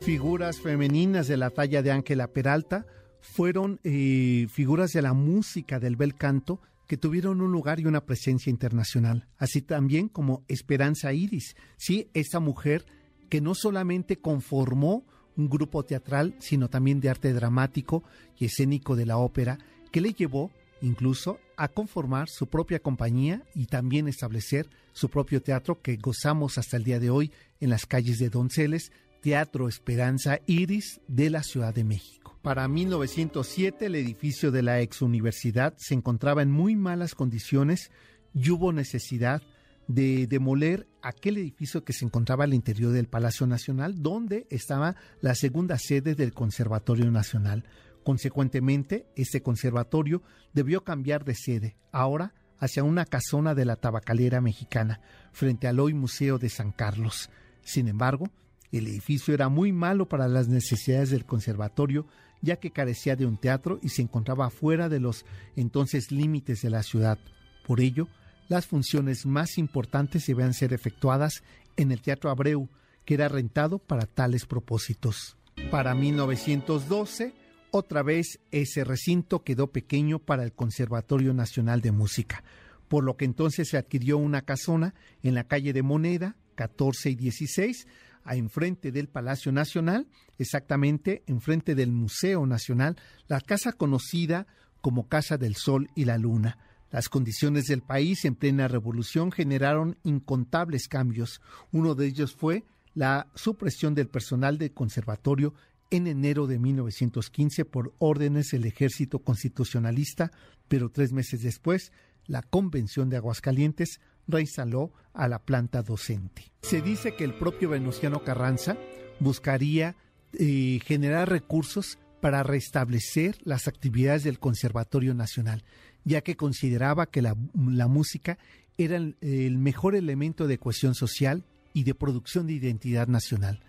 Figuras 0.00 0.60
femeninas 0.60 1.28
de 1.28 1.36
la 1.36 1.50
talla 1.50 1.82
de 1.82 1.92
Ángela 1.92 2.28
Peralta 2.28 2.86
fueron 3.20 3.78
eh, 3.84 4.46
figuras 4.50 4.90
de 4.92 5.02
la 5.02 5.12
música 5.12 5.78
del 5.78 5.96
bel 5.96 6.16
canto 6.16 6.60
que 6.86 6.96
tuvieron 6.96 7.40
un 7.40 7.52
lugar 7.52 7.80
y 7.80 7.86
una 7.86 8.04
presencia 8.04 8.50
internacional, 8.50 9.28
así 9.38 9.62
también 9.62 10.08
como 10.08 10.44
Esperanza 10.48 11.12
Iris, 11.12 11.56
sí, 11.76 12.08
esta 12.14 12.40
mujer 12.40 12.84
que 13.28 13.40
no 13.40 13.54
solamente 13.54 14.18
conformó 14.18 15.06
un 15.36 15.48
grupo 15.48 15.84
teatral, 15.84 16.34
sino 16.38 16.68
también 16.68 17.00
de 17.00 17.08
arte 17.08 17.32
dramático 17.32 18.04
y 18.38 18.44
escénico 18.44 18.96
de 18.96 19.06
la 19.06 19.16
ópera, 19.16 19.58
que 19.90 20.00
le 20.00 20.12
llevó 20.12 20.50
incluso 20.82 21.38
a 21.56 21.68
conformar 21.68 22.28
su 22.28 22.48
propia 22.48 22.80
compañía 22.80 23.42
y 23.54 23.66
también 23.66 24.08
establecer 24.08 24.68
su 24.92 25.08
propio 25.08 25.40
teatro 25.40 25.80
que 25.80 25.96
gozamos 25.96 26.58
hasta 26.58 26.76
el 26.76 26.84
día 26.84 26.98
de 26.98 27.10
hoy 27.10 27.32
en 27.60 27.70
las 27.70 27.86
calles 27.86 28.18
de 28.18 28.28
Donceles, 28.28 28.92
Teatro 29.22 29.68
Esperanza 29.68 30.40
Iris 30.46 31.00
de 31.06 31.30
la 31.30 31.42
Ciudad 31.44 31.72
de 31.72 31.84
México. 31.84 32.21
Para 32.42 32.66
1907 32.66 33.86
el 33.86 33.94
edificio 33.94 34.50
de 34.50 34.62
la 34.62 34.80
ex 34.80 35.00
universidad 35.00 35.74
se 35.76 35.94
encontraba 35.94 36.42
en 36.42 36.50
muy 36.50 36.74
malas 36.74 37.14
condiciones 37.14 37.92
y 38.34 38.50
hubo 38.50 38.72
necesidad 38.72 39.42
de 39.86 40.26
demoler 40.26 40.88
aquel 41.02 41.36
edificio 41.38 41.84
que 41.84 41.92
se 41.92 42.04
encontraba 42.04 42.42
al 42.42 42.52
interior 42.52 42.90
del 42.90 43.06
Palacio 43.06 43.46
Nacional, 43.46 44.02
donde 44.02 44.48
estaba 44.50 44.96
la 45.20 45.36
segunda 45.36 45.78
sede 45.78 46.16
del 46.16 46.34
Conservatorio 46.34 47.08
Nacional. 47.12 47.64
Consecuentemente, 48.02 49.06
este 49.14 49.40
conservatorio 49.42 50.22
debió 50.52 50.82
cambiar 50.82 51.24
de 51.24 51.36
sede, 51.36 51.76
ahora 51.92 52.34
hacia 52.58 52.82
una 52.82 53.04
casona 53.04 53.54
de 53.54 53.66
la 53.66 53.76
tabacalera 53.76 54.40
mexicana, 54.40 55.00
frente 55.30 55.68
al 55.68 55.78
hoy 55.78 55.94
Museo 55.94 56.38
de 56.38 56.48
San 56.48 56.72
Carlos. 56.72 57.30
Sin 57.62 57.86
embargo, 57.86 58.30
el 58.72 58.88
edificio 58.88 59.34
era 59.34 59.48
muy 59.48 59.70
malo 59.70 60.08
para 60.08 60.26
las 60.28 60.48
necesidades 60.48 61.10
del 61.10 61.26
conservatorio 61.26 62.06
ya 62.42 62.56
que 62.56 62.72
carecía 62.72 63.16
de 63.16 63.24
un 63.24 63.38
teatro 63.38 63.78
y 63.82 63.88
se 63.88 64.02
encontraba 64.02 64.50
fuera 64.50 64.88
de 64.88 65.00
los 65.00 65.24
entonces 65.56 66.10
límites 66.10 66.60
de 66.60 66.70
la 66.70 66.82
ciudad. 66.82 67.18
Por 67.66 67.80
ello, 67.80 68.08
las 68.48 68.66
funciones 68.66 69.24
más 69.24 69.56
importantes 69.56 70.26
debían 70.26 70.52
ser 70.52 70.72
efectuadas 70.74 71.42
en 71.76 71.92
el 71.92 72.02
Teatro 72.02 72.30
Abreu, 72.30 72.68
que 73.04 73.14
era 73.14 73.28
rentado 73.28 73.78
para 73.78 74.06
tales 74.06 74.44
propósitos. 74.44 75.36
Para 75.70 75.94
1912, 75.94 77.32
otra 77.70 78.02
vez 78.02 78.40
ese 78.50 78.84
recinto 78.84 79.42
quedó 79.42 79.68
pequeño 79.68 80.18
para 80.18 80.44
el 80.44 80.52
Conservatorio 80.52 81.32
Nacional 81.32 81.80
de 81.80 81.92
Música, 81.92 82.44
por 82.88 83.04
lo 83.04 83.16
que 83.16 83.24
entonces 83.24 83.68
se 83.68 83.78
adquirió 83.78 84.18
una 84.18 84.42
casona 84.42 84.94
en 85.22 85.34
la 85.34 85.44
calle 85.44 85.72
de 85.72 85.82
Moneda, 85.82 86.36
14 86.56 87.10
y 87.10 87.14
16, 87.14 87.86
a 88.24 88.36
enfrente 88.36 88.92
del 88.92 89.08
Palacio 89.08 89.52
Nacional, 89.52 90.08
exactamente 90.38 91.22
enfrente 91.26 91.74
del 91.74 91.92
Museo 91.92 92.46
Nacional, 92.46 92.96
la 93.28 93.40
casa 93.40 93.72
conocida 93.72 94.46
como 94.80 95.08
Casa 95.08 95.38
del 95.38 95.56
Sol 95.56 95.88
y 95.94 96.04
la 96.04 96.18
Luna. 96.18 96.58
Las 96.90 97.08
condiciones 97.08 97.64
del 97.64 97.82
país 97.82 98.24
en 98.24 98.34
plena 98.34 98.68
revolución 98.68 99.32
generaron 99.32 99.96
incontables 100.02 100.88
cambios. 100.88 101.40
Uno 101.70 101.94
de 101.94 102.06
ellos 102.06 102.34
fue 102.34 102.64
la 102.94 103.28
supresión 103.34 103.94
del 103.94 104.08
personal 104.08 104.58
del 104.58 104.72
conservatorio 104.72 105.54
en 105.90 106.06
enero 106.06 106.46
de 106.46 106.58
1915 106.58 107.64
por 107.64 107.94
órdenes 107.98 108.48
del 108.50 108.66
ejército 108.66 109.20
constitucionalista, 109.20 110.32
pero 110.68 110.90
tres 110.90 111.12
meses 111.12 111.42
después, 111.42 111.92
la 112.26 112.42
Convención 112.42 113.08
de 113.08 113.16
Aguascalientes 113.16 114.00
reinstaló 114.26 114.92
a 115.12 115.28
la 115.28 115.40
planta 115.40 115.82
docente. 115.82 116.52
Se 116.62 116.80
dice 116.80 117.14
que 117.14 117.24
el 117.24 117.34
propio 117.34 117.70
Venustiano 117.70 118.24
Carranza 118.24 118.76
buscaría 119.20 119.96
eh, 120.32 120.80
generar 120.84 121.28
recursos 121.28 121.98
para 122.20 122.42
restablecer 122.42 123.36
las 123.44 123.68
actividades 123.68 124.24
del 124.24 124.38
Conservatorio 124.38 125.12
Nacional, 125.14 125.64
ya 126.04 126.20
que 126.20 126.36
consideraba 126.36 127.06
que 127.06 127.20
la, 127.20 127.34
música 127.34 128.38
era 128.78 128.96
el 128.96 129.58
mejor 129.58 129.96
elemento 129.96 130.46
de 130.46 130.58
cohesión 130.58 130.94
social 130.94 131.44
y 131.74 131.82
de 131.82 131.94
producción 131.94 132.46
de 132.46 132.54
identidad 132.54 133.08
nacional. 133.08 133.60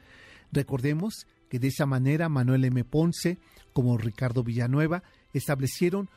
Recordemos 0.51 1.25
que 1.49 1.59
de 1.59 1.67
esa 1.67 1.85
manera 1.85 2.29
Manuel 2.29 2.65
M. 2.65 2.83
Ponce, 2.83 3.37
como 3.73 3.97
Ricardo 3.97 4.43
Villanueva, 4.43 5.03
establecieron 5.33 6.09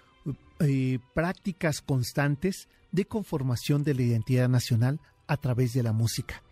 eh, 0.61 0.99
prácticas 1.15 1.81
constantes 1.81 2.69
de 2.93 3.07
conformación 3.07 3.83
de 3.85 3.95
la 3.95 4.03
identidad 4.03 4.49
nacional 4.49 5.01
a 5.27 5.37
través 5.37 5.73
de 5.73 5.83
la 5.83 5.93
música. 5.93 6.43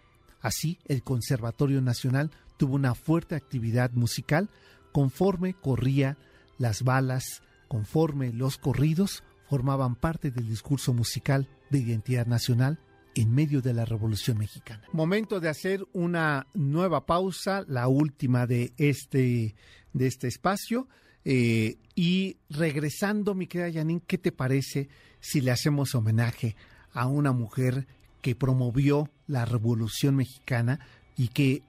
Así, 0.40 0.78
el 0.86 1.02
Conservatorio 1.02 1.80
Nacional 1.80 2.30
tuvo 2.56 2.74
una 2.74 2.94
fuerte 2.94 3.34
actividad 3.34 3.92
musical 3.92 4.50
conforme 4.92 5.54
corría 5.54 6.18
las 6.58 6.82
balas, 6.82 7.42
conforme 7.68 8.32
los 8.32 8.58
corridos 8.58 9.24
formaban 9.48 9.94
parte 9.94 10.30
del 10.30 10.48
discurso 10.48 10.92
musical 10.92 11.48
de 11.70 11.78
identidad 11.78 12.26
nacional 12.26 12.78
en 13.14 13.34
medio 13.34 13.62
de 13.62 13.72
la 13.72 13.84
Revolución 13.84 14.38
Mexicana. 14.38 14.82
Momento 14.92 15.40
de 15.40 15.48
hacer 15.48 15.86
una 15.92 16.46
nueva 16.54 17.06
pausa, 17.06 17.64
la 17.68 17.88
última 17.88 18.46
de 18.46 18.72
este, 18.76 19.54
de 19.92 20.06
este 20.06 20.28
espacio. 20.28 20.88
Eh, 21.24 21.78
y 21.94 22.36
regresando, 22.50 23.34
mi 23.34 23.46
querida 23.46 23.72
Janine, 23.72 24.02
¿qué 24.06 24.18
te 24.18 24.32
parece 24.32 24.88
si 25.20 25.40
le 25.40 25.50
hacemos 25.50 25.94
homenaje 25.94 26.56
a 26.92 27.06
una 27.06 27.32
mujer 27.32 27.86
que 28.20 28.34
promovió 28.34 29.10
la 29.26 29.44
Revolución 29.44 30.16
Mexicana 30.16 30.80
y 31.16 31.28
que 31.28 31.62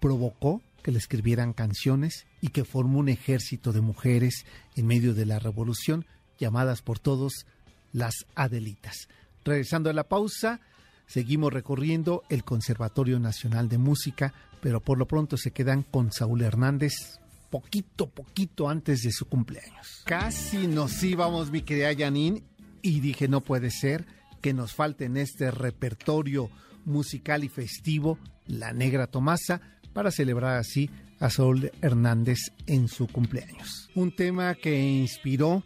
provocó 0.00 0.62
que 0.82 0.92
le 0.92 0.98
escribieran 0.98 1.52
canciones 1.52 2.26
y 2.40 2.48
que 2.48 2.64
formó 2.64 2.98
un 2.98 3.08
ejército 3.08 3.72
de 3.72 3.80
mujeres 3.80 4.44
en 4.76 4.86
medio 4.86 5.14
de 5.14 5.26
la 5.26 5.38
revolución, 5.38 6.06
llamadas 6.38 6.82
por 6.82 6.98
todos 6.98 7.46
las 7.92 8.26
Adelitas. 8.34 9.08
Regresando 9.44 9.90
a 9.90 9.92
la 9.92 10.08
pausa, 10.08 10.60
seguimos 11.06 11.52
recorriendo 11.52 12.24
el 12.28 12.44
Conservatorio 12.44 13.18
Nacional 13.20 13.68
de 13.68 13.78
Música, 13.78 14.34
pero 14.60 14.80
por 14.80 14.98
lo 14.98 15.06
pronto 15.06 15.36
se 15.36 15.52
quedan 15.52 15.82
con 15.82 16.12
Saúl 16.12 16.42
Hernández, 16.42 16.92
poquito, 17.52 18.08
poquito 18.08 18.70
antes 18.70 19.02
de 19.02 19.12
su 19.12 19.26
cumpleaños. 19.26 20.02
Casi 20.06 20.66
nos 20.66 21.02
íbamos, 21.02 21.50
mi 21.50 21.60
querida 21.60 21.94
Janine, 21.94 22.42
y 22.80 23.00
dije, 23.00 23.28
no 23.28 23.42
puede 23.42 23.70
ser 23.70 24.06
que 24.40 24.54
nos 24.54 24.72
falte 24.72 25.04
en 25.04 25.18
este 25.18 25.50
repertorio 25.50 26.50
musical 26.86 27.44
y 27.44 27.50
festivo 27.50 28.18
La 28.46 28.72
Negra 28.72 29.06
Tomasa 29.06 29.60
para 29.92 30.10
celebrar 30.10 30.56
así 30.56 30.88
a 31.20 31.28
Saúl 31.28 31.70
Hernández 31.82 32.38
en 32.66 32.88
su 32.88 33.06
cumpleaños. 33.06 33.90
Un 33.94 34.16
tema 34.16 34.54
que 34.54 34.80
inspiró 34.80 35.62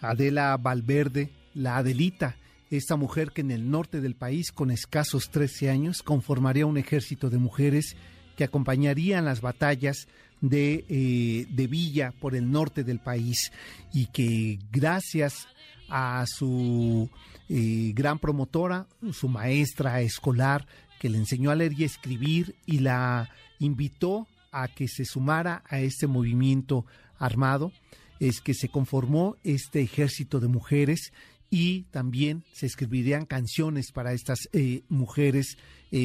a 0.00 0.10
Adela 0.10 0.56
Valverde, 0.56 1.32
la 1.54 1.76
Adelita, 1.78 2.36
esta 2.70 2.94
mujer 2.94 3.32
que 3.32 3.40
en 3.40 3.50
el 3.50 3.68
norte 3.68 4.00
del 4.00 4.14
país, 4.14 4.52
con 4.52 4.70
escasos 4.70 5.30
13 5.30 5.70
años, 5.70 6.04
conformaría 6.04 6.66
un 6.66 6.78
ejército 6.78 7.30
de 7.30 7.38
mujeres 7.38 7.96
que 8.36 8.44
acompañarían 8.44 9.24
las 9.24 9.40
batallas 9.40 10.06
de, 10.40 10.84
eh, 10.88 11.46
de 11.50 11.66
Villa 11.66 12.12
por 12.12 12.34
el 12.34 12.50
norte 12.50 12.84
del 12.84 13.00
país 13.00 13.52
y 13.92 14.06
que 14.06 14.58
gracias 14.70 15.48
a 15.88 16.24
su 16.26 17.08
eh, 17.48 17.92
gran 17.94 18.18
promotora, 18.18 18.86
su 19.12 19.28
maestra 19.28 20.00
escolar, 20.00 20.66
que 20.98 21.10
le 21.10 21.18
enseñó 21.18 21.50
a 21.50 21.54
leer 21.54 21.72
y 21.76 21.84
escribir 21.84 22.56
y 22.66 22.78
la 22.80 23.30
invitó 23.58 24.26
a 24.50 24.68
que 24.68 24.88
se 24.88 25.04
sumara 25.04 25.62
a 25.68 25.80
este 25.80 26.06
movimiento 26.06 26.86
armado, 27.18 27.72
es 28.18 28.40
que 28.40 28.54
se 28.54 28.68
conformó 28.68 29.36
este 29.44 29.82
ejército 29.82 30.40
de 30.40 30.48
mujeres 30.48 31.12
y 31.50 31.82
también 31.84 32.44
se 32.52 32.66
escribirían 32.66 33.26
canciones 33.26 33.92
para 33.92 34.12
estas 34.12 34.48
eh, 34.52 34.82
mujeres 34.88 35.56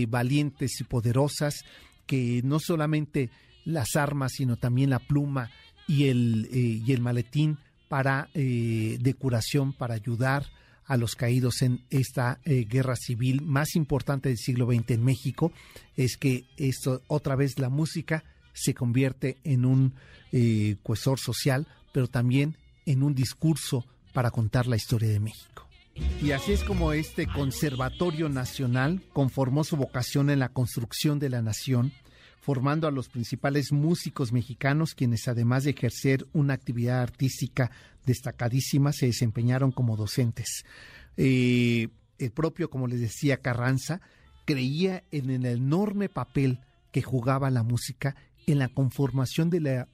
valientes 0.07 0.79
y 0.79 0.83
poderosas 0.83 1.65
que 2.05 2.41
no 2.43 2.59
solamente 2.59 3.29
las 3.65 3.95
armas, 3.95 4.33
sino 4.33 4.57
también 4.57 4.89
la 4.89 4.99
pluma 4.99 5.51
y 5.87 6.05
el, 6.05 6.47
eh, 6.51 6.81
y 6.85 6.91
el 6.91 7.01
maletín 7.01 7.57
para 7.89 8.29
eh, 8.33 8.97
de 8.99 9.13
curación, 9.13 9.73
para 9.73 9.95
ayudar 9.95 10.45
a 10.85 10.97
los 10.97 11.15
caídos 11.15 11.61
en 11.61 11.85
esta 11.89 12.39
eh, 12.43 12.65
guerra 12.65 12.95
civil 12.95 13.41
más 13.41 13.75
importante 13.75 14.29
del 14.29 14.37
siglo 14.37 14.65
XX 14.65 14.91
en 14.91 15.03
México, 15.03 15.51
es 15.95 16.17
que 16.17 16.45
esto 16.57 17.01
otra 17.07 17.35
vez 17.35 17.59
la 17.59 17.69
música 17.69 18.23
se 18.53 18.73
convierte 18.73 19.37
en 19.43 19.65
un 19.65 19.93
cohesor 20.83 21.19
social, 21.19 21.67
pero 21.91 22.07
también 22.07 22.55
en 22.85 23.03
un 23.03 23.13
discurso 23.13 23.85
para 24.13 24.31
contar 24.31 24.65
la 24.65 24.77
historia 24.77 25.09
de 25.09 25.19
México. 25.19 25.67
Y 26.21 26.31
así 26.31 26.53
es 26.53 26.63
como 26.63 26.93
este 26.93 27.27
Conservatorio 27.27 28.29
Nacional 28.29 29.01
conformó 29.13 29.63
su 29.63 29.75
vocación 29.75 30.29
en 30.29 30.39
la 30.39 30.49
construcción 30.49 31.19
de 31.19 31.29
la 31.29 31.41
nación 31.41 31.91
formando 32.41 32.87
a 32.87 32.91
los 32.91 33.07
principales 33.07 33.71
músicos 33.71 34.33
mexicanos, 34.33 34.95
quienes 34.95 35.27
además 35.27 35.63
de 35.63 35.71
ejercer 35.71 36.25
una 36.33 36.55
actividad 36.55 37.01
artística 37.01 37.71
destacadísima, 38.05 38.91
se 38.91 39.05
desempeñaron 39.05 39.71
como 39.71 39.95
docentes. 39.95 40.65
Eh, 41.17 41.87
el 42.17 42.31
propio, 42.31 42.69
como 42.69 42.87
les 42.87 42.99
decía, 42.99 43.37
Carranza, 43.37 44.01
creía 44.45 45.03
en 45.11 45.29
el 45.29 45.45
enorme 45.45 46.09
papel 46.09 46.59
que 46.91 47.03
jugaba 47.03 47.51
la 47.51 47.63
música 47.63 48.15
en 48.47 48.57
la 48.57 48.69
conformación 48.69 49.51
de 49.51 49.61
la 49.61 49.87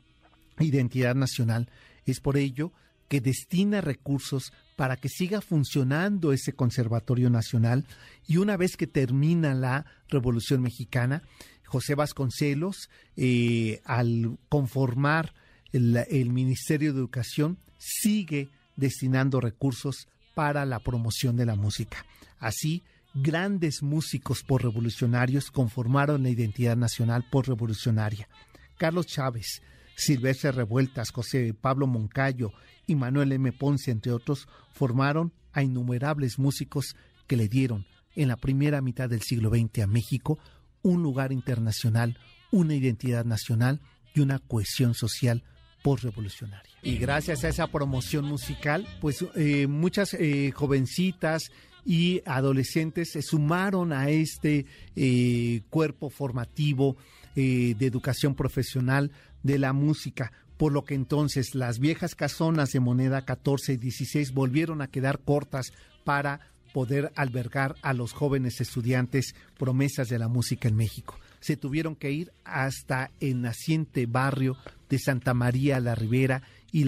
identidad 0.59 1.15
nacional. 1.15 1.69
Es 2.05 2.21
por 2.21 2.37
ello 2.37 2.71
que 3.09 3.21
destina 3.21 3.81
recursos 3.81 4.53
para 4.75 4.95
que 4.95 5.09
siga 5.09 5.41
funcionando 5.41 6.31
ese 6.31 6.53
Conservatorio 6.53 7.29
Nacional 7.29 7.85
y 8.27 8.37
una 8.37 8.57
vez 8.57 8.77
que 8.77 8.87
termina 8.87 9.53
la 9.53 9.85
Revolución 10.09 10.61
Mexicana, 10.61 11.23
José 11.67 11.95
Vasconcelos, 11.95 12.89
eh, 13.15 13.81
al 13.85 14.37
conformar 14.49 15.33
el, 15.73 16.29
Ministerio 16.31 16.93
de 16.93 16.99
Educación, 16.99 17.57
sigue 17.77 18.49
destinando 18.75 19.41
recursos 19.41 20.07
para 20.33 20.65
la 20.65 20.79
promoción 20.79 21.35
de 21.35 21.45
la 21.45 21.55
música. 21.55 22.05
Así, 22.39 22.83
grandes 23.13 23.83
músicos 23.83 24.43
por-revolucionarios 24.43 25.51
conformaron 25.51 26.23
la 26.23 26.29
identidad 26.29 26.77
nacional 26.77 27.25
por-revolucionaria. 27.29 28.29
Carlos 28.77 29.07
Chávez, 29.07 29.61
Silvestre 29.95 30.51
Revueltas, 30.51 31.11
José 31.11 31.53
Pablo 31.53 31.87
Moncayo 31.87 32.53
y 32.85 32.95
Manuel 32.95 33.31
M. 33.33 33.51
Ponce, 33.51 33.91
entre 33.91 34.13
otros, 34.13 34.47
formaron 34.71 35.33
a 35.51 35.63
innumerables 35.63 36.39
músicos 36.39 36.95
que 37.25 37.35
le 37.35 37.49
dieron 37.49 37.85
en 38.15 38.29
la 38.29 38.37
primera 38.37 38.81
mitad 38.81 39.09
del 39.09 39.21
siglo 39.21 39.49
XX 39.49 39.83
a 39.83 39.87
México 39.87 40.39
un 40.87 41.03
lugar 41.03 41.31
internacional, 41.31 42.17
una 42.51 42.75
identidad 42.75 43.25
nacional 43.25 43.81
y 44.15 44.21
una 44.21 44.39
cohesión 44.39 44.93
social 44.93 45.43
postrevolucionaria. 45.83 46.71
Y 46.81 46.97
gracias 46.97 47.43
a 47.43 47.49
esa 47.49 47.67
promoción 47.67 48.25
musical, 48.25 48.87
pues 49.01 49.25
eh, 49.35 49.67
muchas 49.67 50.13
eh, 50.13 50.51
jovencitas 50.51 51.51
y 51.85 52.21
adolescentes 52.25 53.11
se 53.11 53.21
sumaron 53.21 53.93
a 53.93 54.09
este 54.09 54.65
eh, 54.95 55.61
cuerpo 55.69 56.09
formativo 56.09 56.97
de 57.35 57.85
educación 57.85 58.33
profesional 58.33 59.11
de 59.43 59.59
la 59.59 59.71
música, 59.71 60.31
por 60.57 60.71
lo 60.71 60.85
que 60.85 60.95
entonces 60.95 61.53
las 61.53 61.77
viejas 61.77 62.15
casonas 62.15 62.71
de 62.71 62.79
moneda 62.79 63.25
14 63.25 63.73
y 63.73 63.77
16 63.77 64.33
volvieron 64.33 64.81
a 64.81 64.87
quedar 64.87 65.19
cortas 65.19 65.71
para 66.03 66.39
poder 66.73 67.11
albergar 67.15 67.75
a 67.81 67.93
los 67.93 68.13
jóvenes 68.13 68.61
estudiantes 68.61 69.35
promesas 69.57 70.09
de 70.09 70.19
la 70.19 70.27
música 70.27 70.67
en 70.67 70.75
México. 70.75 71.19
Se 71.39 71.57
tuvieron 71.57 71.95
que 71.95 72.11
ir 72.11 72.31
hasta 72.43 73.11
el 73.19 73.41
naciente 73.41 74.05
barrio 74.05 74.57
de 74.89 74.99
Santa 74.99 75.33
María 75.33 75.79
la 75.79 75.95
Ribera 75.95 76.41
y, 76.71 76.83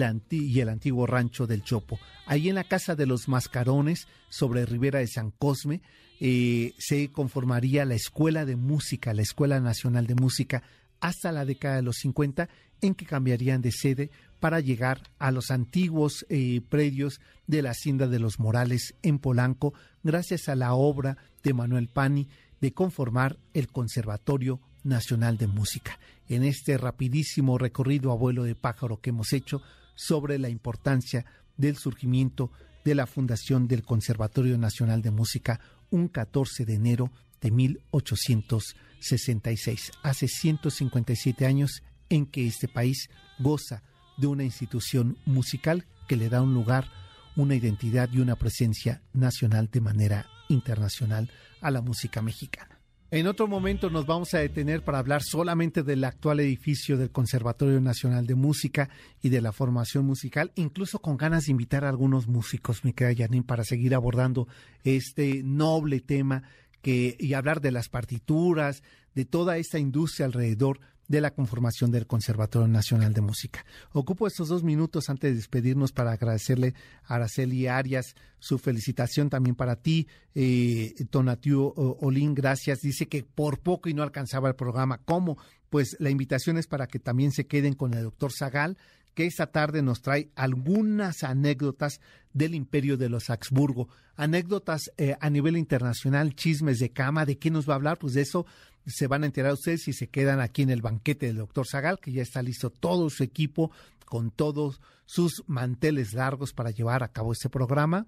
el 0.60 0.68
antiguo 0.68 1.06
rancho 1.06 1.46
del 1.46 1.62
Chopo. 1.62 1.98
Ahí 2.26 2.48
en 2.48 2.54
la 2.54 2.64
casa 2.64 2.94
de 2.94 3.06
los 3.06 3.28
Mascarones, 3.28 4.06
sobre 4.28 4.66
Ribera 4.66 4.98
de 4.98 5.06
San 5.06 5.30
Cosme, 5.30 5.80
eh, 6.20 6.74
se 6.78 7.08
conformaría 7.10 7.84
la 7.84 7.94
Escuela 7.94 8.44
de 8.44 8.56
Música, 8.56 9.14
la 9.14 9.22
Escuela 9.22 9.58
Nacional 9.60 10.06
de 10.06 10.14
Música, 10.14 10.62
hasta 11.00 11.32
la 11.32 11.44
década 11.44 11.76
de 11.76 11.82
los 11.82 11.96
50, 11.96 12.48
en 12.82 12.94
que 12.94 13.06
cambiarían 13.06 13.62
de 13.62 13.72
sede 13.72 14.10
para 14.40 14.60
llegar 14.60 15.02
a 15.18 15.30
los 15.30 15.50
antiguos 15.50 16.26
eh, 16.28 16.60
predios 16.68 17.20
de 17.46 17.62
la 17.62 17.70
Hacienda 17.70 18.08
de 18.08 18.18
los 18.18 18.40
Morales 18.40 18.94
en 19.02 19.18
Polanco, 19.18 19.74
gracias 20.02 20.48
a 20.48 20.56
la 20.56 20.74
obra 20.74 21.16
de 21.42 21.54
Manuel 21.54 21.88
Pani 21.88 22.28
de 22.60 22.72
conformar 22.72 23.38
el 23.54 23.68
Conservatorio 23.68 24.60
Nacional 24.82 25.36
de 25.36 25.46
Música. 25.46 25.98
En 26.28 26.42
este 26.42 26.78
rapidísimo 26.78 27.58
recorrido 27.58 28.12
abuelo 28.12 28.44
de 28.44 28.54
pájaro 28.54 29.00
que 29.00 29.10
hemos 29.10 29.32
hecho 29.32 29.62
sobre 29.94 30.38
la 30.38 30.48
importancia 30.48 31.26
del 31.56 31.76
surgimiento 31.76 32.50
de 32.84 32.94
la 32.94 33.06
fundación 33.06 33.68
del 33.68 33.82
Conservatorio 33.82 34.56
Nacional 34.56 35.02
de 35.02 35.10
Música 35.10 35.60
un 35.90 36.08
14 36.08 36.64
de 36.64 36.74
enero 36.74 37.12
de 37.42 37.50
1866. 37.50 39.92
Hace 40.02 40.28
157 40.28 41.46
años 41.46 41.82
en 42.08 42.24
que 42.26 42.46
este 42.46 42.68
país 42.68 43.10
goza 43.38 43.82
de 44.20 44.26
una 44.26 44.44
institución 44.44 45.16
musical 45.24 45.86
que 46.06 46.16
le 46.16 46.28
da 46.28 46.42
un 46.42 46.54
lugar, 46.54 46.88
una 47.36 47.54
identidad 47.54 48.10
y 48.12 48.20
una 48.20 48.36
presencia 48.36 49.02
nacional 49.12 49.70
de 49.72 49.80
manera 49.80 50.26
internacional 50.48 51.30
a 51.60 51.70
la 51.70 51.80
música 51.80 52.22
mexicana. 52.22 52.80
En 53.12 53.26
otro 53.26 53.48
momento 53.48 53.90
nos 53.90 54.06
vamos 54.06 54.34
a 54.34 54.38
detener 54.38 54.84
para 54.84 55.00
hablar 55.00 55.24
solamente 55.24 55.82
del 55.82 56.04
actual 56.04 56.38
edificio 56.38 56.96
del 56.96 57.10
Conservatorio 57.10 57.80
Nacional 57.80 58.24
de 58.24 58.36
Música 58.36 58.88
y 59.20 59.30
de 59.30 59.40
la 59.40 59.50
formación 59.50 60.06
musical, 60.06 60.52
incluso 60.54 61.00
con 61.00 61.16
ganas 61.16 61.46
de 61.46 61.50
invitar 61.50 61.84
a 61.84 61.88
algunos 61.88 62.28
músicos, 62.28 62.84
mi 62.84 62.92
querida 62.92 63.24
Janine, 63.24 63.44
para 63.44 63.64
seguir 63.64 63.96
abordando 63.96 64.46
este 64.84 65.42
noble 65.42 66.00
tema 66.00 66.44
que, 66.82 67.16
y 67.18 67.34
hablar 67.34 67.60
de 67.60 67.72
las 67.72 67.88
partituras, 67.88 68.84
de 69.16 69.24
toda 69.24 69.56
esta 69.56 69.80
industria 69.80 70.26
alrededor 70.26 70.78
de 71.10 71.20
la 71.20 71.32
conformación 71.32 71.90
del 71.90 72.06
Conservatorio 72.06 72.68
Nacional 72.68 73.12
de 73.12 73.20
Música. 73.20 73.66
Ocupo 73.90 74.28
estos 74.28 74.46
dos 74.46 74.62
minutos 74.62 75.10
antes 75.10 75.32
de 75.32 75.36
despedirnos 75.36 75.90
para 75.90 76.12
agradecerle 76.12 76.72
a 77.02 77.16
Araceli 77.16 77.66
Arias 77.66 78.14
su 78.38 78.60
felicitación 78.60 79.28
también 79.28 79.56
para 79.56 79.74
ti, 79.74 80.06
eh, 80.36 80.94
Tonatiu 81.10 81.74
Olín, 81.74 82.32
gracias. 82.32 82.82
Dice 82.82 83.08
que 83.08 83.24
por 83.24 83.58
poco 83.58 83.88
y 83.88 83.94
no 83.94 84.04
alcanzaba 84.04 84.50
el 84.50 84.54
programa. 84.54 84.98
¿Cómo? 84.98 85.36
Pues 85.68 85.96
la 85.98 86.10
invitación 86.10 86.58
es 86.58 86.68
para 86.68 86.86
que 86.86 87.00
también 87.00 87.32
se 87.32 87.48
queden 87.48 87.74
con 87.74 87.92
el 87.94 88.04
doctor 88.04 88.30
Zagal, 88.32 88.78
que 89.14 89.26
esta 89.26 89.48
tarde 89.48 89.82
nos 89.82 90.02
trae 90.02 90.30
algunas 90.36 91.24
anécdotas 91.24 92.00
del 92.32 92.54
imperio 92.54 92.96
de 92.96 93.08
los 93.08 93.30
Habsburgo, 93.30 93.88
anécdotas 94.14 94.92
eh, 94.96 95.16
a 95.20 95.28
nivel 95.28 95.56
internacional, 95.56 96.36
chismes 96.36 96.78
de 96.78 96.92
cama, 96.92 97.26
¿de 97.26 97.36
qué 97.36 97.50
nos 97.50 97.68
va 97.68 97.72
a 97.72 97.76
hablar? 97.76 97.98
Pues 97.98 98.14
de 98.14 98.20
eso 98.20 98.46
se 98.86 99.06
van 99.06 99.22
a 99.22 99.26
enterar 99.26 99.52
ustedes 99.52 99.82
si 99.82 99.92
se 99.92 100.08
quedan 100.08 100.40
aquí 100.40 100.62
en 100.62 100.70
el 100.70 100.82
banquete 100.82 101.26
del 101.26 101.36
doctor 101.36 101.66
Zagal, 101.66 101.98
que 102.00 102.12
ya 102.12 102.22
está 102.22 102.42
listo 102.42 102.70
todo 102.70 103.10
su 103.10 103.22
equipo 103.22 103.70
con 104.04 104.30
todos 104.30 104.80
sus 105.06 105.44
manteles 105.46 106.12
largos 106.14 106.52
para 106.52 106.70
llevar 106.70 107.02
a 107.02 107.08
cabo 107.08 107.32
este 107.32 107.48
programa. 107.48 108.06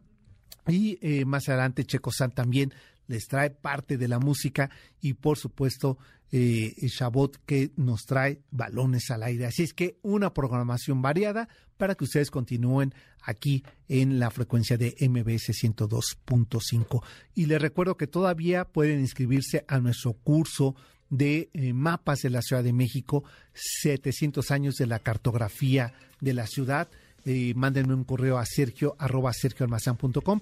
Y 0.69 0.99
eh, 1.01 1.25
más 1.25 1.49
adelante 1.49 1.85
Checo 1.85 2.13
San 2.13 2.33
también 2.33 2.73
les 3.09 3.27
trae 3.27 3.51
parte 3.51 3.99
de 3.99 4.09
la 4.09 4.19
música 4.19 4.71
y 5.01 5.15
por 5.15 5.37
supuesto 5.39 5.99
eh, 6.31 6.75
Chabot 6.89 7.37
que 7.45 7.73
nos 7.77 8.07
trae 8.07 8.41
balones 8.51 9.11
al 9.11 9.23
aire. 9.23 9.47
Así 9.47 9.63
es 9.63 9.75
que 9.75 9.99
una 10.03 10.33
programación 10.33 11.03
variada 11.03 11.49
para 11.77 11.95
que 11.95 12.05
ustedes 12.05 12.31
continúen 12.31 12.95
aquí 13.21 13.65
en 13.89 14.19
la 14.19 14.31
frecuencia 14.31 14.79
de 14.79 14.95
MBS 15.01 15.51
102.5. 15.51 17.03
Y 17.35 17.47
les 17.47 17.61
recuerdo 17.61 17.97
que 17.97 18.07
todavía 18.07 18.65
pueden 18.65 19.01
inscribirse 19.01 19.65
a 19.69 19.79
nuestro 19.79 20.15
curso 20.15 20.75
de 21.11 21.51
eh, 21.53 21.75
mapas 21.75 22.21
de 22.21 22.31
la 22.31 22.41
Ciudad 22.41 22.65
de 22.65 22.73
México, 22.73 23.25
700 23.53 24.51
años 24.51 24.77
de 24.77 24.87
la 24.87 25.01
cartografía 25.01 25.93
de 26.21 26.33
la 26.33 26.47
ciudad 26.47 26.89
eh, 27.25 27.53
mándenme 27.55 27.95
un 27.95 28.05
correo 28.05 28.39
a 28.39 28.45
sergio 28.45 28.97
arroba 28.99 29.33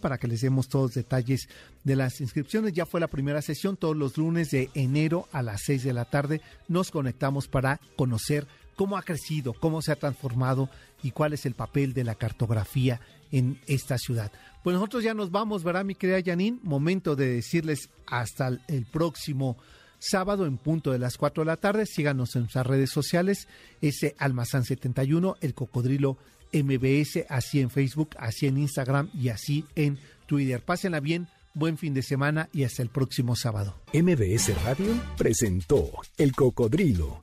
para 0.00 0.18
que 0.18 0.28
les 0.28 0.40
demos 0.40 0.68
todos 0.68 0.86
los 0.86 0.94
detalles 0.94 1.48
de 1.84 1.96
las 1.96 2.20
inscripciones. 2.20 2.72
Ya 2.72 2.86
fue 2.86 3.00
la 3.00 3.08
primera 3.08 3.42
sesión, 3.42 3.76
todos 3.76 3.96
los 3.96 4.16
lunes 4.16 4.50
de 4.50 4.70
enero 4.74 5.28
a 5.32 5.42
las 5.42 5.62
6 5.64 5.84
de 5.84 5.92
la 5.92 6.06
tarde 6.06 6.40
nos 6.68 6.90
conectamos 6.90 7.48
para 7.48 7.80
conocer 7.96 8.46
cómo 8.76 8.96
ha 8.96 9.02
crecido, 9.02 9.52
cómo 9.52 9.82
se 9.82 9.92
ha 9.92 9.96
transformado 9.96 10.70
y 11.02 11.10
cuál 11.10 11.34
es 11.34 11.44
el 11.44 11.54
papel 11.54 11.92
de 11.92 12.04
la 12.04 12.14
cartografía 12.14 13.00
en 13.30 13.60
esta 13.66 13.98
ciudad. 13.98 14.32
Pues 14.64 14.74
nosotros 14.74 15.04
ya 15.04 15.12
nos 15.12 15.30
vamos, 15.30 15.62
¿verdad, 15.62 15.84
mi 15.84 15.94
querida 15.94 16.22
Janine? 16.24 16.58
Momento 16.62 17.14
de 17.14 17.28
decirles 17.28 17.90
hasta 18.06 18.48
el 18.68 18.86
próximo 18.86 19.58
sábado 19.98 20.46
en 20.46 20.56
punto 20.56 20.92
de 20.92 20.98
las 20.98 21.16
4 21.16 21.42
de 21.42 21.46
la 21.46 21.56
tarde. 21.56 21.86
Síganos 21.86 22.34
en 22.34 22.42
nuestras 22.42 22.66
redes 22.66 22.90
sociales, 22.90 23.48
ese 23.80 24.16
Almazán 24.18 24.64
71, 24.64 25.36
el 25.40 25.54
cocodrilo 25.54 26.16
MBS, 26.52 27.26
así 27.28 27.60
en 27.60 27.70
Facebook, 27.70 28.10
así 28.18 28.46
en 28.46 28.58
Instagram 28.58 29.10
y 29.14 29.28
así 29.28 29.64
en 29.74 29.98
Twitter. 30.26 30.62
Pásenla 30.62 31.00
bien, 31.00 31.28
buen 31.54 31.78
fin 31.78 31.94
de 31.94 32.02
semana 32.02 32.48
y 32.52 32.64
hasta 32.64 32.82
el 32.82 32.88
próximo 32.88 33.36
sábado. 33.36 33.76
MBS 33.92 34.62
Radio 34.64 34.94
presentó 35.16 35.90
El 36.16 36.32
Cocodrilo. 36.32 37.20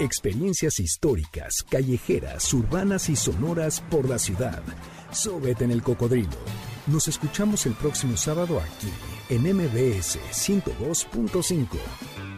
Experiencias 0.00 0.78
históricas, 0.78 1.64
callejeras, 1.68 2.52
urbanas 2.54 3.08
y 3.08 3.16
sonoras 3.16 3.80
por 3.90 4.08
la 4.08 4.18
ciudad. 4.18 4.62
Sóbete 5.10 5.64
en 5.64 5.72
el 5.72 5.82
cocodrilo. 5.82 6.38
Nos 6.86 7.08
escuchamos 7.08 7.66
el 7.66 7.72
próximo 7.72 8.16
sábado 8.16 8.60
aquí 8.60 8.92
en 9.28 9.42
MBS 9.42 10.20
102.5. 10.30 12.37